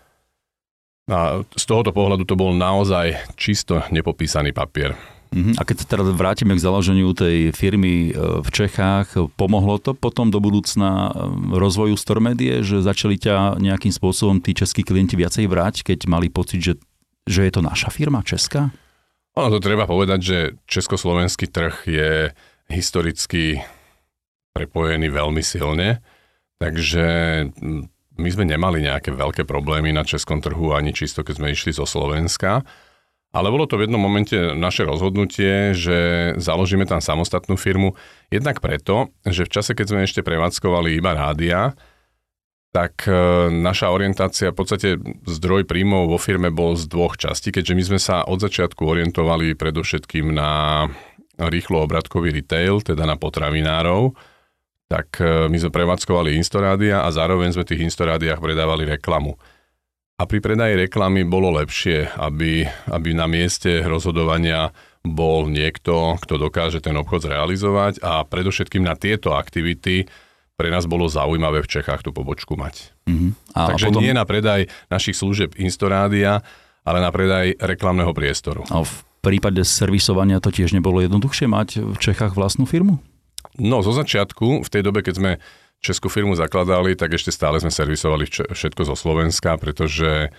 A 1.06 1.44
z 1.44 1.64
tohoto 1.68 1.94
pohľadu 1.94 2.26
to 2.26 2.34
bol 2.34 2.50
naozaj 2.50 3.14
čisto 3.38 3.84
nepopísaný 3.94 4.50
papier. 4.50 4.96
Uh-huh. 5.32 5.54
A 5.58 5.62
keď 5.66 5.76
sa 5.82 5.86
teda 5.96 6.04
vrátime 6.14 6.54
k 6.54 6.64
založeniu 6.64 7.10
tej 7.12 7.50
firmy 7.50 8.10
e, 8.10 8.42
v 8.42 8.48
Čechách, 8.48 9.14
pomohlo 9.34 9.82
to 9.82 9.92
potom 9.92 10.30
do 10.30 10.38
budúcna 10.38 11.10
e, 11.10 11.10
rozvoju 11.58 11.98
Stormedie, 11.98 12.62
že 12.62 12.84
začali 12.84 13.18
ťa 13.18 13.58
nejakým 13.58 13.90
spôsobom 13.90 14.38
tí 14.38 14.54
českí 14.54 14.86
klienti 14.86 15.18
viacej 15.18 15.50
vrať, 15.50 15.82
keď 15.82 16.06
mali 16.06 16.30
pocit, 16.30 16.62
že, 16.62 16.74
že 17.26 17.46
je 17.46 17.52
to 17.52 17.62
naša 17.62 17.90
firma 17.90 18.22
česká? 18.22 18.70
Ono 19.36 19.52
to 19.52 19.60
treba 19.60 19.84
povedať, 19.84 20.20
že 20.22 20.38
československý 20.64 21.52
trh 21.52 21.74
je 21.84 22.12
historicky 22.72 23.60
prepojený 24.56 25.12
veľmi 25.12 25.44
silne, 25.44 26.00
takže 26.56 27.04
my 28.16 28.28
sme 28.32 28.48
nemali 28.48 28.80
nejaké 28.80 29.12
veľké 29.12 29.44
problémy 29.44 29.92
na 29.92 30.00
českom 30.08 30.40
trhu, 30.40 30.72
ani 30.72 30.96
čisto 30.96 31.20
keď 31.20 31.34
sme 31.36 31.52
išli 31.52 31.76
zo 31.76 31.84
Slovenska. 31.84 32.64
Ale 33.34 33.52
bolo 33.52 33.68
to 33.68 33.76
v 33.76 33.84
jednom 33.84 34.00
momente 34.00 34.34
naše 34.54 34.86
rozhodnutie, 34.86 35.76
že 35.76 36.32
založíme 36.40 36.88
tam 36.88 37.04
samostatnú 37.04 37.58
firmu. 37.58 37.98
Jednak 38.32 38.62
preto, 38.64 39.12
že 39.26 39.44
v 39.44 39.52
čase, 39.52 39.76
keď 39.76 39.86
sme 39.92 40.00
ešte 40.06 40.24
prevádzkovali 40.24 40.96
iba 40.96 41.12
rádia, 41.12 41.76
tak 42.76 43.08
e, 43.08 43.48
naša 43.48 43.88
orientácia, 43.88 44.52
v 44.52 44.58
podstate 44.60 44.88
zdroj 45.24 45.64
príjmov 45.64 46.12
vo 46.12 46.20
firme 46.20 46.52
bol 46.52 46.76
z 46.76 46.84
dvoch 46.92 47.16
častí, 47.16 47.48
keďže 47.48 47.72
my 47.72 47.82
sme 47.88 48.00
sa 48.00 48.20
od 48.28 48.36
začiatku 48.44 48.84
orientovali 48.84 49.56
predovšetkým 49.56 50.36
na 50.36 50.84
rýchlo 51.40 51.84
obratkový 51.84 52.32
retail, 52.36 52.84
teda 52.84 53.08
na 53.08 53.16
potravinárov, 53.16 54.12
tak 54.92 55.16
e, 55.24 55.48
my 55.48 55.56
sme 55.56 55.72
prevádzkovali 55.72 56.36
Instorádia 56.36 57.00
a 57.00 57.08
zároveň 57.08 57.56
sme 57.56 57.64
v 57.64 57.70
tých 57.72 57.84
Instorádiách 57.88 58.44
predávali 58.44 58.84
reklamu. 58.84 59.40
A 60.16 60.24
pri 60.24 60.40
predaji 60.40 60.88
reklamy 60.88 61.28
bolo 61.28 61.52
lepšie, 61.60 62.08
aby, 62.16 62.64
aby 62.88 63.12
na 63.12 63.28
mieste 63.28 63.84
rozhodovania 63.84 64.72
bol 65.04 65.44
niekto, 65.44 66.16
kto 66.24 66.40
dokáže 66.40 66.80
ten 66.80 66.96
obchod 66.96 67.28
zrealizovať 67.28 68.00
a 68.00 68.24
predovšetkým 68.24 68.80
na 68.80 68.96
tieto 68.96 69.36
aktivity 69.36 70.08
pre 70.56 70.72
nás 70.72 70.88
bolo 70.88 71.04
zaujímavé 71.04 71.60
v 71.60 71.68
Čechách 71.68 72.00
tú 72.00 72.16
pobočku 72.16 72.56
mať. 72.56 72.96
Mm-hmm. 73.04 73.30
A 73.60 73.76
Takže 73.76 73.92
potom... 73.92 74.00
nie 74.00 74.16
na 74.16 74.24
predaj 74.24 74.72
našich 74.88 75.20
služieb 75.20 75.52
Instorádia, 75.60 76.40
ale 76.88 76.98
na 77.04 77.12
predaj 77.12 77.52
reklamného 77.60 78.16
priestoru. 78.16 78.64
A 78.72 78.88
v 78.88 78.94
prípade 79.20 79.60
servisovania 79.68 80.40
to 80.40 80.48
tiež 80.48 80.72
nebolo 80.72 81.04
jednoduchšie 81.04 81.44
mať 81.44 81.68
v 81.92 81.96
Čechách 82.00 82.32
vlastnú 82.32 82.64
firmu? 82.64 83.04
No, 83.60 83.84
zo 83.84 83.92
začiatku, 83.92 84.64
v 84.64 84.68
tej 84.72 84.80
dobe, 84.80 85.04
keď 85.04 85.14
sme 85.20 85.32
českú 85.86 86.10
firmu 86.10 86.34
zakladali, 86.34 86.98
tak 86.98 87.14
ešte 87.14 87.30
stále 87.30 87.62
sme 87.62 87.70
servisovali 87.70 88.26
všetko 88.26 88.82
zo 88.82 88.98
Slovenska, 88.98 89.54
pretože 89.54 90.34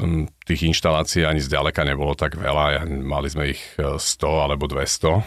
hm, 0.00 0.32
tých 0.48 0.72
inštalácií 0.72 1.28
ani 1.28 1.44
zďaleka 1.44 1.84
nebolo 1.84 2.16
tak 2.16 2.40
veľa. 2.40 2.88
Mali 2.88 3.28
sme 3.28 3.52
ich 3.52 3.62
100 3.76 4.00
e, 4.00 4.26
alebo 4.26 4.64
200. 4.64 5.20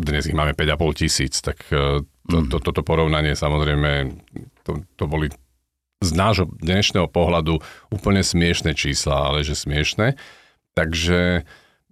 Dnes 0.00 0.24
ich 0.30 0.36
máme 0.38 0.54
5,5 0.54 1.00
tisíc, 1.02 1.42
tak 1.42 1.60
e, 1.74 2.06
to, 2.30 2.38
mhm. 2.38 2.48
to, 2.48 2.56
toto 2.62 2.80
porovnanie 2.86 3.34
samozrejme, 3.34 4.14
to, 4.62 4.86
to 4.94 5.04
boli 5.10 5.28
z 6.00 6.10
nášho 6.16 6.48
dnešného 6.48 7.12
pohľadu 7.12 7.60
úplne 7.92 8.24
smiešné 8.24 8.72
čísla, 8.72 9.28
ale 9.28 9.44
že 9.44 9.52
smiešné. 9.52 10.16
Takže 10.72 11.44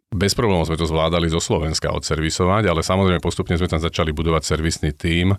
bez 0.08 0.32
problémov 0.32 0.64
sme 0.64 0.80
to 0.80 0.88
zvládali 0.88 1.28
zo 1.28 1.36
Slovenska 1.36 1.92
odservisovať, 1.92 2.64
ale 2.72 2.80
samozrejme 2.80 3.20
postupne 3.20 3.60
sme 3.60 3.68
tam 3.68 3.82
začali 3.84 4.16
budovať 4.16 4.42
servisný 4.48 4.96
tím, 4.96 5.36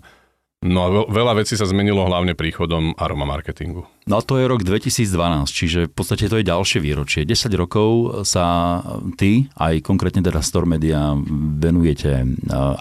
No 0.60 0.84
a 0.84 0.88
veľa 1.08 1.40
vecí 1.40 1.56
sa 1.56 1.64
zmenilo 1.64 2.04
hlavne 2.04 2.36
príchodom 2.36 2.92
aroma 3.00 3.24
marketingu. 3.24 3.88
No 4.04 4.20
a 4.20 4.24
to 4.24 4.36
je 4.36 4.44
rok 4.44 4.60
2012, 4.60 5.48
čiže 5.48 5.80
v 5.88 5.92
podstate 5.96 6.28
to 6.28 6.36
je 6.36 6.44
ďalšie 6.44 6.84
výročie. 6.84 7.24
10 7.24 7.48
rokov 7.56 8.20
sa 8.28 8.76
ty, 9.16 9.48
aj 9.56 9.80
konkrétne 9.80 10.20
teda 10.20 10.44
Store 10.44 10.68
Media, 10.68 11.16
venujete 11.56 12.12
e, 12.12 12.24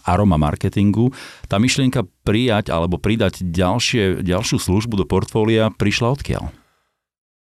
aroma 0.03 0.36
marketingu. 0.36 1.15
Tá 1.48 1.55
myšlienka 1.55 2.03
prijať 2.27 2.67
alebo 2.67 3.00
pridať 3.00 3.48
ďalšie, 3.48 4.27
ďalšiu 4.27 4.59
službu 4.59 5.00
do 5.00 5.05
portfólia 5.07 5.71
prišla 5.71 6.19
odkiaľ? 6.19 6.51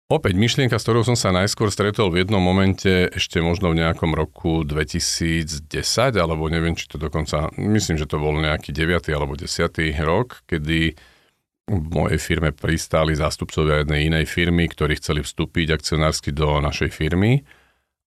Opäť 0.09 0.41
myšlienka, 0.41 0.81
s 0.81 0.89
ktorou 0.89 1.05
som 1.05 1.21
sa 1.21 1.37
najskôr 1.37 1.69
stretol 1.69 2.09
v 2.09 2.25
jednom 2.25 2.41
momente, 2.41 3.13
ešte 3.13 3.45
možno 3.45 3.77
v 3.77 3.85
nejakom 3.85 4.17
roku 4.17 4.65
2010, 4.65 5.69
alebo 6.17 6.49
neviem, 6.49 6.73
či 6.73 6.89
to 6.89 6.97
dokonca, 6.97 7.53
myslím, 7.61 8.01
že 8.01 8.09
to 8.09 8.17
bol 8.17 8.33
nejaký 8.33 8.73
9. 8.73 9.05
alebo 9.13 9.37
10. 9.37 9.69
rok, 10.01 10.49
kedy 10.49 10.97
v 11.69 11.89
mojej 11.93 12.17
firme 12.17 12.57
pristáli 12.57 13.13
zástupcovia 13.21 13.85
jednej 13.85 14.09
inej 14.09 14.33
firmy, 14.33 14.73
ktorí 14.73 14.97
chceli 14.97 15.21
vstúpiť 15.21 15.77
akcionársky 15.77 16.33
do 16.33 16.57
našej 16.57 16.89
firmy 16.89 17.45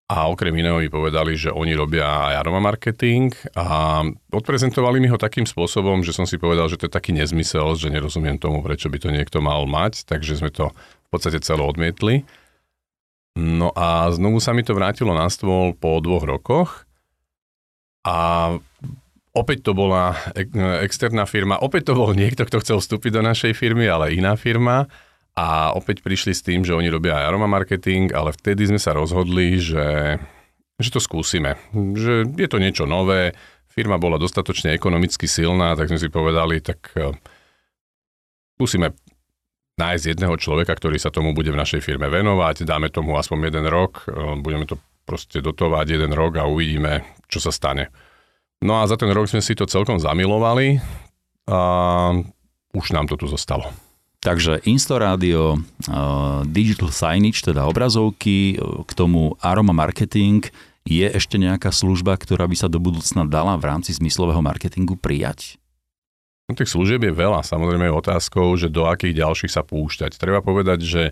a 0.10 0.26
okrem 0.26 0.58
iného 0.58 0.82
mi 0.82 0.90
povedali, 0.90 1.38
že 1.38 1.54
oni 1.54 1.78
robia 1.78 2.34
aj 2.34 2.42
aroma 2.42 2.66
marketing 2.66 3.30
a 3.54 4.02
odprezentovali 4.34 4.98
mi 4.98 5.06
ho 5.06 5.22
takým 5.22 5.46
spôsobom, 5.46 6.02
že 6.02 6.18
som 6.18 6.26
si 6.26 6.42
povedal, 6.42 6.66
že 6.66 6.82
to 6.82 6.90
je 6.90 6.98
taký 6.98 7.14
nezmysel, 7.14 7.78
že 7.78 7.94
nerozumiem 7.94 8.42
tomu, 8.42 8.66
prečo 8.66 8.90
by 8.90 8.98
to 8.98 9.14
niekto 9.14 9.38
mal 9.38 9.70
mať, 9.70 10.10
takže 10.10 10.42
sme 10.42 10.50
to 10.50 10.74
podstate 11.12 11.44
celé 11.44 11.62
odmietli. 11.62 12.16
No 13.36 13.72
a 13.72 14.12
znovu 14.12 14.44
sa 14.44 14.52
mi 14.52 14.64
to 14.64 14.76
vrátilo 14.76 15.16
na 15.16 15.28
stôl 15.32 15.76
po 15.76 16.00
dvoch 16.04 16.24
rokoch. 16.28 16.70
A 18.04 18.52
opäť 19.32 19.68
to 19.68 19.72
bola 19.72 20.18
externá 20.84 21.24
firma, 21.30 21.62
opäť 21.62 21.92
to 21.92 21.94
bol 21.96 22.12
niekto, 22.12 22.44
kto 22.44 22.60
chcel 22.60 22.78
vstúpiť 22.82 23.12
do 23.20 23.22
našej 23.24 23.54
firmy, 23.56 23.88
ale 23.88 24.16
iná 24.16 24.36
firma. 24.36 24.90
A 25.32 25.72
opäť 25.72 26.04
prišli 26.04 26.36
s 26.36 26.44
tým, 26.44 26.68
že 26.68 26.76
oni 26.76 26.92
robia 26.92 27.16
aj 27.16 27.28
aroma 27.32 27.48
marketing, 27.48 28.12
ale 28.12 28.36
vtedy 28.36 28.68
sme 28.68 28.82
sa 28.82 28.92
rozhodli, 28.92 29.56
že, 29.64 30.20
že 30.76 30.90
to 30.92 31.00
skúsime, 31.00 31.56
že 31.96 32.28
je 32.36 32.48
to 32.52 32.60
niečo 32.60 32.84
nové, 32.84 33.32
firma 33.72 33.96
bola 33.96 34.20
dostatočne 34.20 34.76
ekonomicky 34.76 35.32
silná, 35.32 35.80
tak 35.80 35.88
sme 35.88 36.00
si 36.04 36.12
povedali, 36.12 36.60
tak 36.60 36.80
eh, 37.00 37.16
skúsime 38.60 38.92
nájsť 39.82 40.06
jedného 40.14 40.38
človeka, 40.38 40.78
ktorý 40.78 41.02
sa 41.02 41.10
tomu 41.10 41.34
bude 41.34 41.50
v 41.50 41.58
našej 41.58 41.82
firme 41.82 42.06
venovať, 42.06 42.70
dáme 42.70 42.94
tomu 42.94 43.18
aspoň 43.18 43.50
jeden 43.50 43.66
rok, 43.66 44.06
e, 44.06 44.38
budeme 44.38 44.70
to 44.70 44.78
proste 45.10 45.42
dotovať 45.42 45.98
jeden 45.98 46.14
rok 46.14 46.38
a 46.38 46.46
uvidíme, 46.46 47.02
čo 47.26 47.42
sa 47.42 47.50
stane. 47.50 47.90
No 48.62 48.78
a 48.78 48.86
za 48.86 48.94
ten 48.94 49.10
rok 49.10 49.26
sme 49.26 49.42
si 49.42 49.58
to 49.58 49.66
celkom 49.66 49.98
zamilovali 49.98 50.78
a 51.50 51.60
už 52.78 52.86
nám 52.94 53.10
to 53.10 53.18
tu 53.18 53.26
zostalo. 53.26 53.74
Takže 54.22 54.62
Instoradio, 54.70 55.58
uh, 55.58 56.46
digital 56.46 56.94
signage, 56.94 57.42
teda 57.42 57.66
obrazovky, 57.66 58.54
e, 58.54 58.56
k 58.86 58.92
tomu 58.94 59.34
aroma 59.42 59.74
marketing, 59.74 60.46
je 60.86 61.10
ešte 61.10 61.42
nejaká 61.42 61.74
služba, 61.74 62.22
ktorá 62.22 62.46
by 62.46 62.54
sa 62.54 62.70
do 62.70 62.78
budúcna 62.78 63.26
dala 63.26 63.58
v 63.58 63.66
rámci 63.70 63.98
zmyslového 63.98 64.42
marketingu 64.46 64.94
prijať? 64.94 65.61
No, 66.52 66.60
tých 66.60 66.76
služieb 66.76 67.00
je 67.08 67.16
veľa, 67.16 67.48
samozrejme 67.48 67.88
je 67.88 67.96
otázkou, 67.96 68.60
že 68.60 68.68
do 68.68 68.84
akých 68.84 69.24
ďalších 69.24 69.56
sa 69.56 69.64
púšťať. 69.64 70.20
Treba 70.20 70.44
povedať, 70.44 70.84
že 70.84 71.04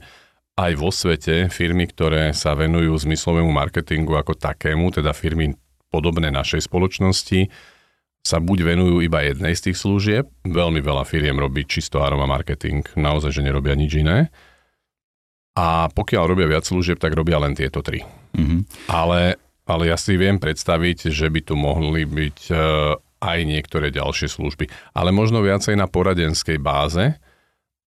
aj 0.60 0.76
vo 0.76 0.92
svete 0.92 1.48
firmy, 1.48 1.88
ktoré 1.88 2.36
sa 2.36 2.60
venujú 2.60 2.92
zmyslovému 3.00 3.48
marketingu 3.48 4.20
ako 4.20 4.36
takému, 4.36 4.92
teda 4.92 5.16
firmy 5.16 5.56
podobné 5.88 6.28
našej 6.28 6.68
spoločnosti, 6.68 7.48
sa 8.20 8.44
buď 8.44 8.76
venujú 8.76 9.00
iba 9.00 9.24
jednej 9.24 9.56
z 9.56 9.72
tých 9.72 9.80
služieb, 9.80 10.28
veľmi 10.44 10.84
veľa 10.84 11.08
firiem 11.08 11.40
robí 11.40 11.64
čisto 11.64 12.04
aroma 12.04 12.28
marketing, 12.28 12.84
naozaj, 13.00 13.32
že 13.32 13.48
nerobia 13.48 13.80
nič 13.80 13.96
iné. 13.96 14.28
A 15.56 15.88
pokiaľ 15.88 16.36
robia 16.36 16.52
viac 16.52 16.68
služieb, 16.68 17.00
tak 17.00 17.16
robia 17.16 17.40
len 17.40 17.56
tieto 17.56 17.80
tri. 17.80 18.04
Mm-hmm. 18.36 18.92
Ale, 18.92 19.40
ale 19.64 19.84
ja 19.88 19.96
si 19.96 20.20
viem 20.20 20.36
predstaviť, 20.36 21.16
že 21.16 21.32
by 21.32 21.40
tu 21.48 21.56
mohli 21.56 22.04
byť 22.04 22.40
aj 23.20 23.40
niektoré 23.44 23.92
ďalšie 23.92 24.32
služby. 24.32 24.72
Ale 24.96 25.12
možno 25.12 25.44
viacej 25.44 25.76
na 25.76 25.88
poradenskej 25.88 26.58
báze, 26.60 27.20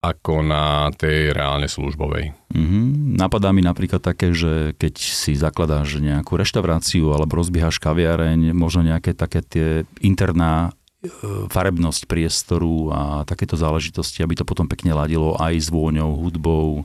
ako 0.03 0.43
na 0.43 0.91
tej 0.91 1.31
reálne 1.31 1.71
službovej. 1.71 2.35
Mm-hmm. 2.51 3.15
Napadá 3.15 3.55
mi 3.55 3.63
napríklad 3.63 4.03
také, 4.03 4.35
že 4.35 4.75
keď 4.75 4.99
si 4.99 5.31
zakladáš 5.31 6.03
nejakú 6.03 6.35
reštauráciu 6.35 7.15
alebo 7.15 7.39
rozbiehaš 7.39 7.79
kaviareň, 7.79 8.51
možno 8.51 8.83
nejaké 8.83 9.15
také 9.15 9.39
tie 9.39 9.67
interná 10.03 10.75
e, 10.99 11.47
farebnosť 11.47 12.03
priestoru 12.03 12.91
a 12.91 13.01
takéto 13.23 13.55
záležitosti, 13.55 14.19
aby 14.19 14.35
to 14.35 14.43
potom 14.43 14.67
pekne 14.67 14.91
ladilo 14.91 15.39
aj 15.39 15.55
s 15.55 15.67
vôňou, 15.71 16.19
hudbou. 16.19 16.83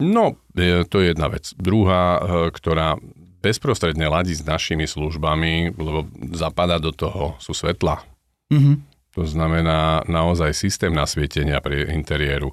No, 0.00 0.40
to 0.88 0.96
je 1.00 1.12
jedna 1.12 1.28
vec. 1.28 1.52
Druhá, 1.60 2.16
e, 2.16 2.20
ktorá 2.50 2.96
bezprostredne 3.40 4.08
ladí 4.08 4.36
s 4.36 4.44
našimi 4.44 4.84
službami, 4.84 5.76
lebo 5.76 6.08
zapadá 6.36 6.76
do 6.76 6.92
toho, 6.92 7.36
sú 7.40 7.56
svetla. 7.56 8.04
Mm-hmm. 8.52 8.76
To 9.16 9.22
znamená 9.26 10.06
naozaj 10.06 10.54
systém 10.54 10.92
nasvietenia 10.92 11.58
pri 11.60 11.88
interiéru. 11.92 12.52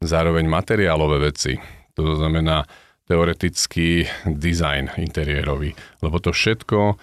Zároveň 0.00 0.44
materiálové 0.46 1.32
veci. 1.32 1.56
To 1.96 2.14
znamená 2.14 2.62
teoretický 3.08 4.04
dizajn 4.28 5.00
interiérový. 5.00 5.72
Lebo 6.04 6.16
to 6.20 6.30
všetko 6.36 6.98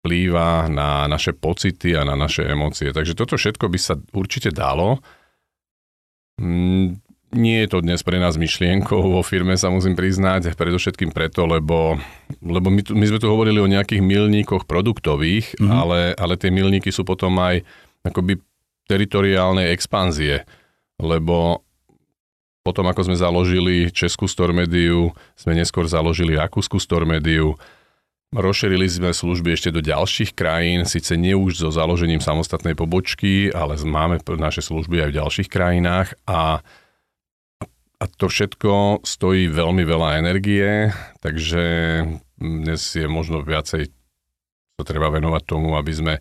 vplýva 0.00 0.70
na 0.70 1.10
naše 1.10 1.34
pocity 1.34 1.98
a 1.98 2.06
na 2.06 2.14
naše 2.14 2.46
emócie. 2.46 2.94
Takže 2.94 3.18
toto 3.18 3.34
všetko 3.34 3.66
by 3.66 3.78
sa 3.80 3.98
určite 4.14 4.54
dalo. 4.54 5.02
Nie 7.34 7.66
je 7.66 7.68
to 7.74 7.78
dnes 7.82 7.98
pre 8.06 8.22
nás 8.22 8.38
myšlienkou 8.38 9.02
vo 9.02 9.22
firme, 9.26 9.58
sa 9.58 9.66
musím 9.66 9.98
priznať, 9.98 10.54
predovšetkým 10.54 11.10
preto, 11.10 11.42
lebo, 11.44 11.98
lebo 12.38 12.68
my, 12.70 12.86
tu, 12.86 12.94
my 12.94 13.02
sme 13.02 13.18
tu 13.18 13.26
hovorili 13.26 13.58
o 13.58 13.66
nejakých 13.66 13.98
milníkoch 13.98 14.64
produktových, 14.64 15.58
mm-hmm. 15.58 15.70
ale, 15.74 16.14
ale 16.14 16.34
tie 16.38 16.54
milníky 16.54 16.94
sú 16.94 17.02
potom 17.02 17.34
aj 17.42 17.66
akoby 18.06 18.38
teritoriálnej 18.86 19.74
expanzie, 19.74 20.46
lebo 21.02 21.66
potom, 22.62 22.86
ako 22.86 23.10
sme 23.10 23.16
založili 23.18 23.90
Českú 23.90 24.30
Stormediu, 24.30 25.10
sme 25.34 25.58
neskôr 25.58 25.86
založili 25.86 26.38
Rakúsku 26.38 26.78
Stormediu, 26.78 27.58
Rozšírili 28.34 28.90
sme 28.90 29.14
služby 29.14 29.54
ešte 29.54 29.70
do 29.70 29.78
ďalších 29.78 30.34
krajín, 30.34 30.82
síce 30.82 31.14
nie 31.14 31.30
už 31.30 31.62
so 31.62 31.70
založením 31.70 32.18
samostatnej 32.18 32.74
pobočky, 32.74 33.54
ale 33.54 33.78
máme 33.78 34.18
naše 34.34 34.66
služby 34.66 35.06
aj 35.06 35.08
v 35.08 35.18
ďalších 35.22 35.48
krajinách 35.48 36.18
a 36.26 36.58
a 37.96 38.04
to 38.04 38.28
všetko 38.28 39.00
stojí 39.04 39.48
veľmi 39.48 39.82
veľa 39.88 40.20
energie, 40.20 40.92
takže 41.24 41.64
dnes 42.36 42.80
je 42.92 43.06
možno 43.08 43.40
viacej 43.40 43.88
to 44.76 44.82
treba 44.84 45.08
venovať 45.08 45.42
tomu, 45.48 45.72
aby 45.80 45.92
sme 45.96 46.14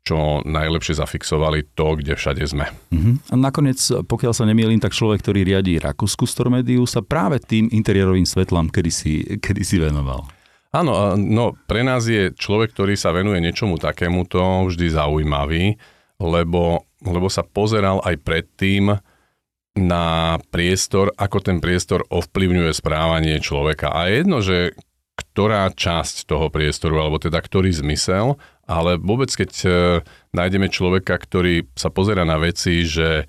čo 0.00 0.40
najlepšie 0.40 0.96
zafixovali 0.96 1.76
to, 1.76 2.00
kde 2.00 2.16
všade 2.16 2.40
sme. 2.48 2.64
Uh-huh. 2.88 3.20
A 3.28 3.34
nakoniec, 3.36 3.76
pokiaľ 4.08 4.32
sa 4.32 4.48
nemýlim, 4.48 4.80
tak 4.80 4.96
človek, 4.96 5.20
ktorý 5.20 5.44
riadí 5.44 5.76
Rakúsku 5.76 6.24
Stormediu, 6.24 6.88
sa 6.88 7.04
práve 7.04 7.36
tým 7.44 7.68
interiérovým 7.68 8.24
svetlám 8.24 8.72
kedysi, 8.72 9.36
kedysi 9.36 9.84
venoval. 9.84 10.24
Áno, 10.72 11.12
no 11.16 11.52
pre 11.68 11.84
nás 11.84 12.08
je 12.08 12.32
človek, 12.32 12.72
ktorý 12.72 12.96
sa 12.96 13.12
venuje 13.12 13.44
niečomu 13.44 13.76
takémuto 13.76 14.64
vždy 14.72 14.96
zaujímavý, 14.96 15.76
lebo, 16.16 16.88
lebo 17.04 17.28
sa 17.28 17.44
pozeral 17.44 18.00
aj 18.00 18.16
predtým, 18.24 18.96
na 19.78 20.36
priestor, 20.50 21.14
ako 21.14 21.38
ten 21.38 21.58
priestor 21.62 22.02
ovplyvňuje 22.10 22.72
správanie 22.74 23.38
človeka. 23.38 23.94
A 23.94 24.10
je 24.10 24.14
jedno, 24.20 24.38
že 24.42 24.74
ktorá 25.18 25.70
časť 25.70 26.26
toho 26.26 26.50
priestoru, 26.50 26.98
alebo 27.02 27.18
teda 27.18 27.38
ktorý 27.38 27.70
zmysel, 27.74 28.38
ale 28.66 28.98
vôbec 28.98 29.30
keď 29.30 29.50
e, 29.64 29.68
nájdeme 30.34 30.70
človeka, 30.70 31.14
ktorý 31.18 31.66
sa 31.74 31.90
pozera 31.90 32.22
na 32.22 32.38
veci, 32.38 32.86
že 32.86 33.26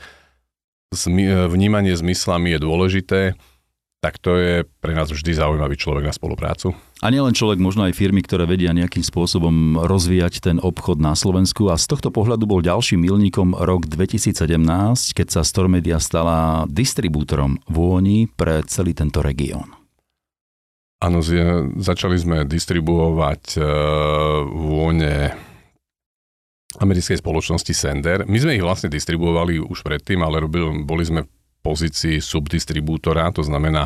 vnímanie 1.50 1.94
zmyslami 1.94 2.58
je 2.58 2.60
dôležité, 2.60 3.22
tak 4.00 4.16
to 4.16 4.40
je 4.40 4.64
pre 4.80 4.96
nás 4.96 5.12
vždy 5.12 5.36
zaujímavý 5.36 5.76
človek 5.76 6.08
na 6.08 6.16
spoluprácu. 6.16 6.72
A 7.04 7.12
nielen 7.12 7.36
človek, 7.36 7.60
možno 7.60 7.84
aj 7.84 7.96
firmy, 7.96 8.24
ktoré 8.24 8.48
vedia 8.48 8.72
nejakým 8.72 9.04
spôsobom 9.04 9.76
rozvíjať 9.84 10.40
ten 10.40 10.58
obchod 10.60 11.04
na 11.04 11.16
Slovensku. 11.16 11.68
A 11.68 11.76
z 11.76 11.88
tohto 11.92 12.08
pohľadu 12.12 12.48
bol 12.48 12.64
ďalším 12.64 13.04
milníkom 13.04 13.56
rok 13.60 13.92
2017, 13.92 14.40
keď 15.16 15.28
sa 15.28 15.42
Stormedia 15.44 16.00
stala 16.00 16.64
distribútorom 16.72 17.60
vôni 17.68 18.32
pre 18.32 18.64
celý 18.68 18.96
tento 18.96 19.20
región. 19.20 19.76
Áno, 21.00 21.24
začali 21.80 22.20
sme 22.20 22.44
distribuovať 22.44 23.56
uh, 23.56 23.64
vône 24.44 25.32
americkej 26.80 27.24
spoločnosti 27.24 27.72
Sender. 27.72 28.28
My 28.28 28.36
sme 28.40 28.60
ich 28.60 28.64
vlastne 28.64 28.92
distribuovali 28.92 29.64
už 29.64 29.80
predtým, 29.84 30.20
ale 30.20 30.44
robil, 30.44 30.84
boli 30.84 31.08
sme 31.08 31.24
pozícii 31.60 32.24
subdistribútora, 32.24 33.30
to 33.36 33.44
znamená, 33.44 33.86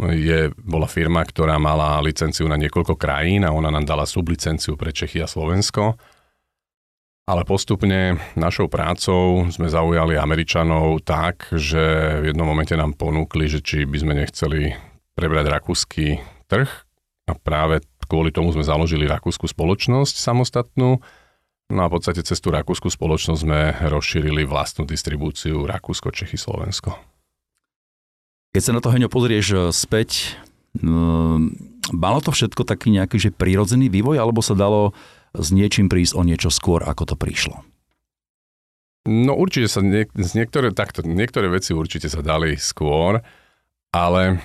je, 0.00 0.48
bola 0.56 0.88
firma, 0.88 1.20
ktorá 1.20 1.60
mala 1.60 2.00
licenciu 2.00 2.48
na 2.48 2.56
niekoľko 2.56 2.96
krajín 2.96 3.44
a 3.44 3.52
ona 3.52 3.68
nám 3.68 3.84
dala 3.84 4.08
sublicenciu 4.08 4.80
pre 4.80 4.96
Čechy 4.96 5.20
a 5.20 5.28
Slovensko. 5.28 6.00
ale 7.30 7.46
postupne 7.46 8.18
našou 8.34 8.66
prácou 8.66 9.46
sme 9.54 9.70
zaujali 9.70 10.18
Američanov 10.18 11.06
tak, 11.06 11.46
že 11.54 12.18
v 12.26 12.34
jednom 12.34 12.42
momente 12.42 12.74
nám 12.74 12.98
ponúkli, 12.98 13.46
že 13.46 13.62
či 13.62 13.86
by 13.86 13.96
sme 14.02 14.12
nechceli 14.18 14.74
prebrať 15.14 15.46
rakúsky 15.46 16.18
trh 16.50 16.66
a 17.30 17.32
práve 17.38 17.86
kvôli 18.10 18.34
tomu 18.34 18.50
sme 18.50 18.66
založili 18.66 19.06
rakúsku 19.06 19.46
spoločnosť 19.46 20.18
samostatnú. 20.18 20.98
No 21.70 21.86
a 21.86 21.88
v 21.88 22.02
podstate 22.02 22.26
cez 22.26 22.42
tú 22.42 22.50
rakúsku 22.50 22.90
spoločnosť 22.90 23.40
sme 23.46 23.60
rozšírili 23.86 24.42
vlastnú 24.42 24.82
distribúciu 24.90 25.70
Rakúsko, 25.70 26.10
Čechy, 26.10 26.34
Slovensko. 26.34 26.98
Keď 28.50 28.62
sa 28.62 28.74
na 28.74 28.82
to 28.82 28.90
Heňo 28.90 29.06
pozrieš 29.06 29.46
e, 29.54 29.58
späť, 29.70 30.34
malo 31.94 32.18
to 32.18 32.34
všetko 32.34 32.66
taký 32.66 32.90
nejaký 32.90 33.22
že 33.22 33.30
prírodzený 33.30 33.86
vývoj, 33.86 34.18
alebo 34.18 34.42
sa 34.42 34.58
dalo 34.58 34.90
s 35.30 35.54
niečím 35.54 35.86
prísť 35.86 36.18
o 36.18 36.26
niečo 36.26 36.50
skôr, 36.50 36.82
ako 36.82 37.14
to 37.14 37.16
prišlo? 37.18 37.62
No 39.06 39.38
určite 39.38 39.70
sa 39.70 39.80
niek- 39.80 40.12
niektoré, 40.12 40.74
takto, 40.74 41.06
niektoré 41.06 41.48
veci 41.48 41.70
určite 41.70 42.10
sa 42.10 42.20
dali 42.20 42.58
skôr, 42.58 43.22
ale 43.94 44.42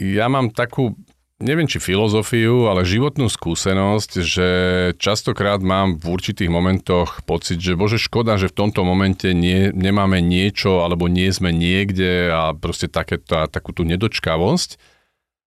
ja 0.00 0.26
mám 0.32 0.48
takú 0.52 0.96
neviem 1.36 1.68
či 1.68 1.76
filozofiu, 1.76 2.68
ale 2.68 2.88
životnú 2.88 3.28
skúsenosť, 3.28 4.10
že 4.24 4.48
častokrát 4.96 5.60
mám 5.60 6.00
v 6.00 6.16
určitých 6.16 6.48
momentoch 6.48 7.20
pocit, 7.28 7.60
že 7.60 7.76
bože 7.76 8.00
škoda, 8.00 8.40
že 8.40 8.48
v 8.48 8.56
tomto 8.56 8.82
momente 8.82 9.36
nie, 9.36 9.68
nemáme 9.72 10.24
niečo 10.24 10.80
alebo 10.80 11.08
nie 11.12 11.28
sme 11.28 11.52
niekde 11.52 12.32
a 12.32 12.56
proste 12.56 12.88
takéto, 12.88 13.44
takú 13.48 13.76
tú 13.76 13.84
nedočkavosť. 13.84 14.80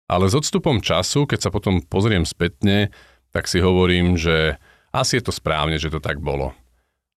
Ale 0.10 0.26
s 0.26 0.34
odstupom 0.34 0.82
času, 0.82 1.30
keď 1.30 1.40
sa 1.48 1.50
potom 1.54 1.86
pozriem 1.86 2.26
spätne, 2.26 2.90
tak 3.30 3.46
si 3.46 3.62
hovorím, 3.62 4.18
že 4.18 4.58
asi 4.90 5.22
je 5.22 5.30
to 5.30 5.34
správne, 5.34 5.78
že 5.78 5.94
to 5.94 6.02
tak 6.02 6.18
bolo 6.18 6.58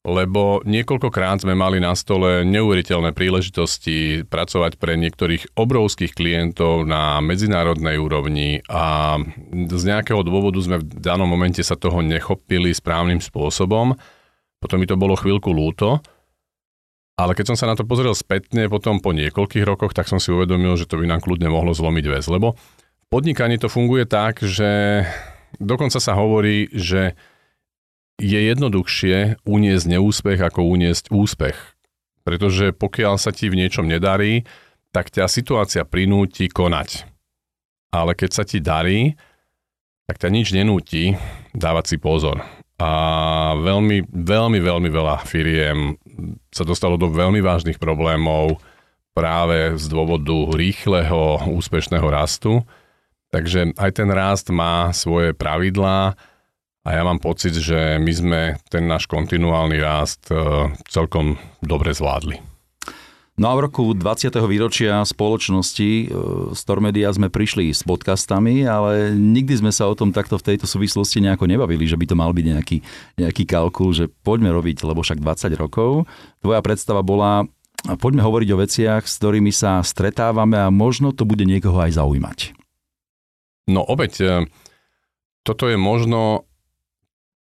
lebo 0.03 0.59
niekoľkokrát 0.67 1.47
sme 1.47 1.55
mali 1.55 1.79
na 1.79 1.95
stole 1.95 2.43
neuveriteľné 2.43 3.15
príležitosti 3.15 4.27
pracovať 4.27 4.75
pre 4.75 4.99
niektorých 4.99 5.55
obrovských 5.55 6.11
klientov 6.19 6.83
na 6.83 7.23
medzinárodnej 7.23 8.03
úrovni 8.03 8.67
a 8.67 9.15
z 9.55 9.83
nejakého 9.87 10.27
dôvodu 10.27 10.59
sme 10.59 10.83
v 10.83 10.87
danom 10.99 11.31
momente 11.31 11.63
sa 11.63 11.79
toho 11.79 12.03
nechopili 12.03 12.75
správnym 12.75 13.23
spôsobom. 13.23 13.95
Potom 14.59 14.83
mi 14.83 14.91
to 14.91 14.99
bolo 14.99 15.15
chvíľku 15.15 15.55
lúto, 15.55 16.03
ale 17.15 17.39
keď 17.39 17.55
som 17.55 17.57
sa 17.59 17.71
na 17.71 17.79
to 17.79 17.87
pozrel 17.87 18.19
spätne 18.19 18.67
potom 18.67 18.99
po 18.99 19.15
niekoľkých 19.15 19.63
rokoch, 19.63 19.95
tak 19.95 20.11
som 20.11 20.19
si 20.19 20.35
uvedomil, 20.35 20.75
že 20.75 20.91
to 20.91 20.99
by 20.99 21.07
nám 21.07 21.23
kľudne 21.23 21.47
mohlo 21.47 21.71
zlomiť 21.71 22.05
väz, 22.11 22.27
lebo 22.27 22.59
v 22.59 23.07
podnikaní 23.07 23.55
to 23.55 23.71
funguje 23.71 24.03
tak, 24.11 24.43
že 24.43 25.05
dokonca 25.63 26.03
sa 26.03 26.19
hovorí, 26.19 26.67
že 26.75 27.15
je 28.23 28.39
jednoduchšie 28.55 29.43
uniesť 29.43 29.87
neúspech 29.99 30.39
ako 30.39 30.71
uniesť 30.71 31.11
úspech. 31.11 31.59
Pretože 32.23 32.71
pokiaľ 32.71 33.19
sa 33.19 33.35
ti 33.35 33.51
v 33.51 33.59
niečom 33.59 33.91
nedarí, 33.91 34.47
tak 34.95 35.11
ťa 35.11 35.27
situácia 35.27 35.83
prinúti 35.83 36.47
konať. 36.47 37.11
Ale 37.91 38.15
keď 38.15 38.31
sa 38.31 38.45
ti 38.47 38.63
darí, 38.63 39.19
tak 40.07 40.23
ťa 40.23 40.29
nič 40.31 40.55
nenúti 40.55 41.19
dávať 41.51 41.85
si 41.91 41.97
pozor. 41.99 42.39
A 42.79 42.91
veľmi, 43.59 44.07
veľmi, 44.11 44.59
veľmi 44.59 44.89
veľa 44.91 45.23
firiem 45.27 45.99
sa 46.55 46.63
dostalo 46.63 46.95
do 46.95 47.11
veľmi 47.11 47.43
vážnych 47.43 47.79
problémov 47.79 48.59
práve 49.13 49.77
z 49.77 49.85
dôvodu 49.93 50.57
rýchleho, 50.57 51.53
úspešného 51.53 52.07
rastu. 52.07 52.63
Takže 53.33 53.77
aj 53.77 53.91
ten 53.97 54.09
rast 54.13 54.53
má 54.53 54.93
svoje 54.93 55.33
pravidlá, 55.33 56.17
a 56.83 56.89
ja 56.99 57.03
mám 57.07 57.23
pocit, 57.23 57.55
že 57.55 58.03
my 58.03 58.13
sme 58.13 58.41
ten 58.67 58.91
náš 58.91 59.07
kontinuálny 59.07 59.79
rast 59.79 60.27
e, 60.35 60.35
celkom 60.91 61.39
dobre 61.63 61.95
zvládli. 61.95 62.43
No 63.39 63.49
a 63.49 63.57
v 63.57 63.65
roku 63.65 63.97
20. 63.97 64.29
výročia 64.45 65.01
spoločnosti 65.07 65.91
e, 65.91 66.07
Stormedia 66.53 67.09
sme 67.15 67.31
prišli 67.31 67.71
s 67.71 67.87
podcastami, 67.87 68.67
ale 68.67 69.15
nikdy 69.15 69.63
sme 69.63 69.71
sa 69.71 69.87
o 69.87 69.95
tom 69.95 70.11
takto 70.11 70.37
v 70.37 70.53
tejto 70.53 70.67
súvislosti 70.67 71.23
nejako 71.23 71.47
nebavili, 71.47 71.87
že 71.87 71.95
by 71.95 72.05
to 72.11 72.19
mal 72.19 72.35
byť 72.35 72.47
nejaký, 72.51 72.79
nejaký 73.17 73.43
kalkul, 73.47 73.95
že 73.95 74.11
poďme 74.27 74.51
robiť, 74.51 74.83
lebo 74.83 75.07
však 75.07 75.23
20 75.23 75.55
rokov. 75.55 76.11
Tvoja 76.43 76.61
predstava 76.61 77.01
bola, 77.07 77.47
poďme 78.03 78.27
hovoriť 78.27 78.49
o 78.53 78.61
veciach, 78.61 79.03
s 79.07 79.23
ktorými 79.23 79.55
sa 79.55 79.81
stretávame 79.87 80.59
a 80.59 80.75
možno 80.75 81.15
to 81.15 81.23
bude 81.23 81.47
niekoho 81.47 81.79
aj 81.79 81.95
zaujímať. 81.95 82.59
No 83.71 83.87
opäť, 83.87 84.13
e, 84.19 84.51
toto 85.47 85.71
je 85.71 85.79
možno 85.79 86.52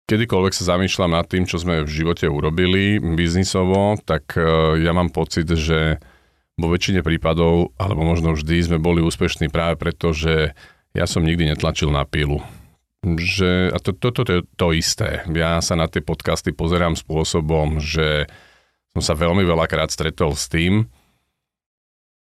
kedykoľvek 0.07 0.53
sa 0.55 0.73
zamýšľam 0.73 1.11
nad 1.11 1.27
tým, 1.27 1.43
čo 1.43 1.59
sme 1.59 1.83
v 1.83 1.91
živote 1.91 2.31
urobili 2.31 2.97
biznisovo, 2.97 3.99
tak 3.99 4.39
e, 4.39 4.79
ja 4.81 4.95
mám 4.95 5.11
pocit, 5.11 5.51
že 5.51 5.99
vo 6.57 6.71
väčšine 6.71 7.05
prípadov, 7.05 7.75
alebo 7.77 8.01
možno 8.01 8.33
vždy 8.33 8.55
sme 8.65 8.77
boli 8.81 9.03
úspešní 9.03 9.51
práve 9.51 9.77
preto, 9.77 10.15
že 10.15 10.57
ja 10.95 11.05
som 11.05 11.21
nikdy 11.21 11.53
netlačil 11.53 11.93
na 11.93 12.07
pilu. 12.07 12.41
Že, 13.05 13.75
a 13.75 13.77
toto 13.77 14.09
to, 14.09 14.09
to, 14.09 14.21
to 14.25 14.31
je 14.33 14.41
to 14.57 14.67
isté. 14.73 15.09
Ja 15.29 15.61
sa 15.61 15.77
na 15.77 15.85
tie 15.85 16.01
podcasty 16.01 16.55
pozerám 16.55 16.97
spôsobom, 16.97 17.77
že 17.77 18.25
som 18.97 19.03
sa 19.03 19.13
veľmi 19.13 19.45
veľakrát 19.45 19.93
stretol 19.93 20.33
s 20.33 20.49
tým, 20.49 20.89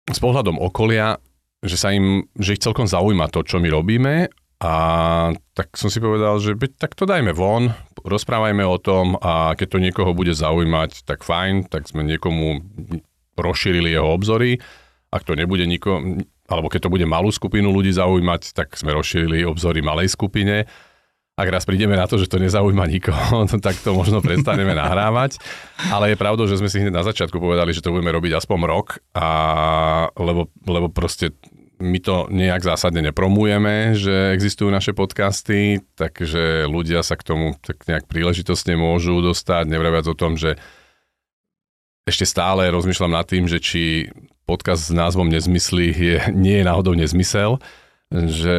s 0.04 0.18
pohľadom 0.20 0.60
okolia, 0.60 1.16
že 1.64 1.76
sa 1.80 1.94
im, 1.94 2.28
že 2.36 2.58
ich 2.58 2.62
celkom 2.62 2.84
zaujíma 2.84 3.32
to, 3.32 3.40
čo 3.46 3.62
my 3.62 3.68
robíme 3.72 4.28
a 4.58 4.74
tak 5.54 5.78
som 5.78 5.86
si 5.86 6.02
povedal, 6.02 6.42
že 6.42 6.58
tak 6.74 6.98
to 6.98 7.06
dajme 7.06 7.30
von, 7.30 7.70
rozprávajme 8.02 8.66
o 8.66 8.78
tom 8.82 9.14
a 9.22 9.54
keď 9.54 9.68
to 9.70 9.78
niekoho 9.78 10.10
bude 10.18 10.34
zaujímať, 10.34 11.06
tak 11.06 11.22
fajn, 11.22 11.70
tak 11.70 11.86
sme 11.86 12.02
niekomu 12.02 12.66
rozšírili 13.38 13.94
jeho 13.94 14.10
obzory. 14.10 14.58
Ak 15.14 15.22
to 15.22 15.38
nebude 15.38 15.62
niko, 15.62 16.02
alebo 16.50 16.66
keď 16.66 16.90
to 16.90 16.92
bude 16.92 17.06
malú 17.06 17.30
skupinu 17.30 17.70
ľudí 17.70 17.94
zaujímať, 17.94 18.50
tak 18.50 18.74
sme 18.74 18.98
rozšírili 18.98 19.46
obzory 19.46 19.78
malej 19.78 20.10
skupine. 20.10 20.66
Ak 21.38 21.46
raz 21.54 21.62
prídeme 21.62 21.94
na 21.94 22.10
to, 22.10 22.18
že 22.18 22.26
to 22.26 22.42
nezaujíma 22.42 22.82
nikoho, 22.90 23.46
tak 23.66 23.78
to 23.78 23.94
možno 23.94 24.18
prestaneme 24.18 24.74
nahrávať. 24.74 25.38
Ale 25.94 26.10
je 26.10 26.18
pravdou, 26.18 26.50
že 26.50 26.58
sme 26.58 26.66
si 26.66 26.82
hneď 26.82 26.90
na 26.90 27.06
začiatku 27.06 27.38
povedali, 27.38 27.70
že 27.70 27.78
to 27.78 27.94
budeme 27.94 28.10
robiť 28.10 28.42
aspoň 28.42 28.58
rok, 28.66 28.98
a, 29.14 29.28
lebo, 30.18 30.50
lebo 30.66 30.90
proste 30.90 31.38
my 31.78 31.98
to 32.02 32.26
nejak 32.30 32.62
zásadne 32.66 33.00
nepromujeme, 33.06 33.94
že 33.94 34.34
existujú 34.34 34.68
naše 34.68 34.92
podcasty, 34.92 35.82
takže 35.94 36.66
ľudia 36.66 37.06
sa 37.06 37.14
k 37.14 37.26
tomu 37.26 37.54
tak 37.62 37.86
nejak 37.86 38.10
príležitostne 38.10 38.74
môžu 38.74 39.22
dostať, 39.22 39.70
nevraviac 39.70 40.06
o 40.10 40.18
tom, 40.18 40.34
že 40.34 40.58
ešte 42.08 42.24
stále 42.24 42.72
rozmýšľam 42.72 43.12
nad 43.14 43.26
tým, 43.28 43.46
že 43.46 43.60
či 43.60 44.08
podcast 44.48 44.88
s 44.88 44.96
názvom 44.96 45.28
Nezmysly 45.28 45.92
je, 45.92 46.16
nie 46.32 46.60
je 46.60 46.64
náhodou 46.64 46.96
nezmysel, 46.96 47.60
že 48.08 48.56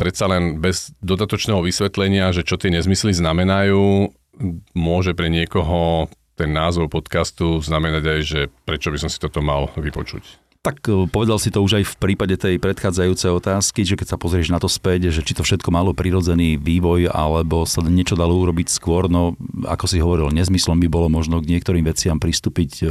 predsa 0.00 0.24
len 0.32 0.64
bez 0.64 0.96
dodatočného 1.04 1.60
vysvetlenia, 1.60 2.32
že 2.32 2.40
čo 2.40 2.56
tie 2.56 2.72
nezmysly 2.72 3.12
znamenajú, 3.12 4.08
môže 4.72 5.12
pre 5.12 5.28
niekoho 5.28 6.08
ten 6.40 6.56
názov 6.56 6.88
podcastu 6.88 7.60
znamenať 7.60 8.04
aj, 8.08 8.20
že 8.24 8.40
prečo 8.64 8.88
by 8.88 8.96
som 8.96 9.12
si 9.12 9.20
toto 9.20 9.44
mal 9.44 9.68
vypočuť. 9.76 10.49
Tak 10.60 10.84
e, 10.92 11.08
povedal 11.08 11.40
si 11.40 11.48
to 11.48 11.64
už 11.64 11.80
aj 11.80 11.84
v 11.88 11.94
prípade 11.96 12.36
tej 12.36 12.60
predchádzajúcej 12.60 13.32
otázky, 13.32 13.80
že 13.88 13.96
keď 13.96 14.12
sa 14.12 14.20
pozrieš 14.20 14.52
na 14.52 14.60
to 14.60 14.68
späť, 14.68 15.08
že 15.08 15.24
či 15.24 15.32
to 15.32 15.40
všetko 15.40 15.72
malo 15.72 15.96
prirodzený 15.96 16.60
vývoj, 16.60 17.08
alebo 17.08 17.64
sa 17.64 17.80
niečo 17.80 18.12
dalo 18.12 18.36
urobiť 18.36 18.68
skôr, 18.68 19.08
no 19.08 19.40
ako 19.64 19.84
si 19.88 20.04
hovoril, 20.04 20.28
nezmyslom 20.28 20.76
by 20.84 20.88
bolo 20.92 21.08
možno 21.08 21.40
k 21.40 21.48
niektorým 21.56 21.88
veciam 21.88 22.20
pristúpiť 22.20 22.72
e, 22.84 22.86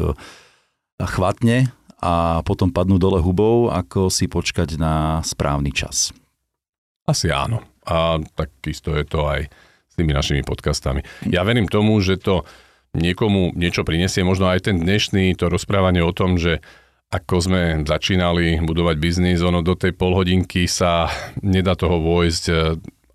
chvatne 0.97 1.69
a 2.01 2.41
potom 2.41 2.73
padnú 2.73 2.97
dole 2.97 3.21
hubou, 3.21 3.69
ako 3.69 4.09
si 4.09 4.25
počkať 4.25 4.81
na 4.81 5.21
správny 5.21 5.69
čas. 5.69 6.09
Asi 7.05 7.29
áno. 7.29 7.61
A 7.85 8.17
takisto 8.33 8.97
je 8.97 9.05
to 9.05 9.29
aj 9.29 9.45
s 9.89 9.93
tými 9.93 10.09
našimi 10.09 10.41
podcastami. 10.41 11.05
Ja 11.29 11.45
verím 11.45 11.69
tomu, 11.69 12.01
že 12.01 12.17
to 12.17 12.49
niekomu 12.97 13.53
niečo 13.53 13.85
prinesie, 13.85 14.25
možno 14.25 14.49
aj 14.49 14.71
ten 14.71 14.81
dnešný, 14.81 15.37
to 15.37 15.53
rozprávanie 15.53 16.01
o 16.01 16.15
tom, 16.15 16.41
že 16.41 16.65
ako 17.09 17.35
sme 17.41 17.61
začínali 17.89 18.61
budovať 18.61 18.95
biznis, 19.01 19.41
ono 19.41 19.65
do 19.65 19.73
tej 19.73 19.97
polhodinky 19.97 20.69
sa 20.69 21.09
nedá 21.41 21.73
toho 21.73 21.97
vojsť 21.97 22.43
e, 22.49 22.53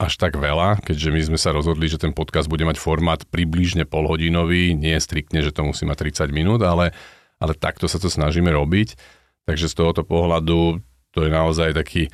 až 0.02 0.12
tak 0.18 0.34
veľa, 0.34 0.82
keďže 0.82 1.08
my 1.14 1.20
sme 1.22 1.38
sa 1.38 1.54
rozhodli, 1.54 1.86
že 1.86 2.02
ten 2.02 2.10
podcast 2.10 2.50
bude 2.50 2.66
mať 2.66 2.82
formát 2.82 3.22
približne 3.30 3.86
polhodinový, 3.86 4.74
nie 4.74 4.98
striktne, 4.98 5.46
že 5.46 5.54
to 5.54 5.62
musí 5.62 5.86
mať 5.86 6.26
30 6.26 6.34
minút, 6.34 6.60
ale, 6.66 6.90
ale 7.38 7.54
takto 7.54 7.86
sa 7.86 8.02
to 8.02 8.10
snažíme 8.10 8.50
robiť. 8.50 8.98
Takže 9.46 9.70
z 9.70 9.74
tohoto 9.78 10.02
pohľadu 10.02 10.82
to 11.14 11.18
je 11.22 11.30
naozaj 11.30 11.78
taký 11.78 12.10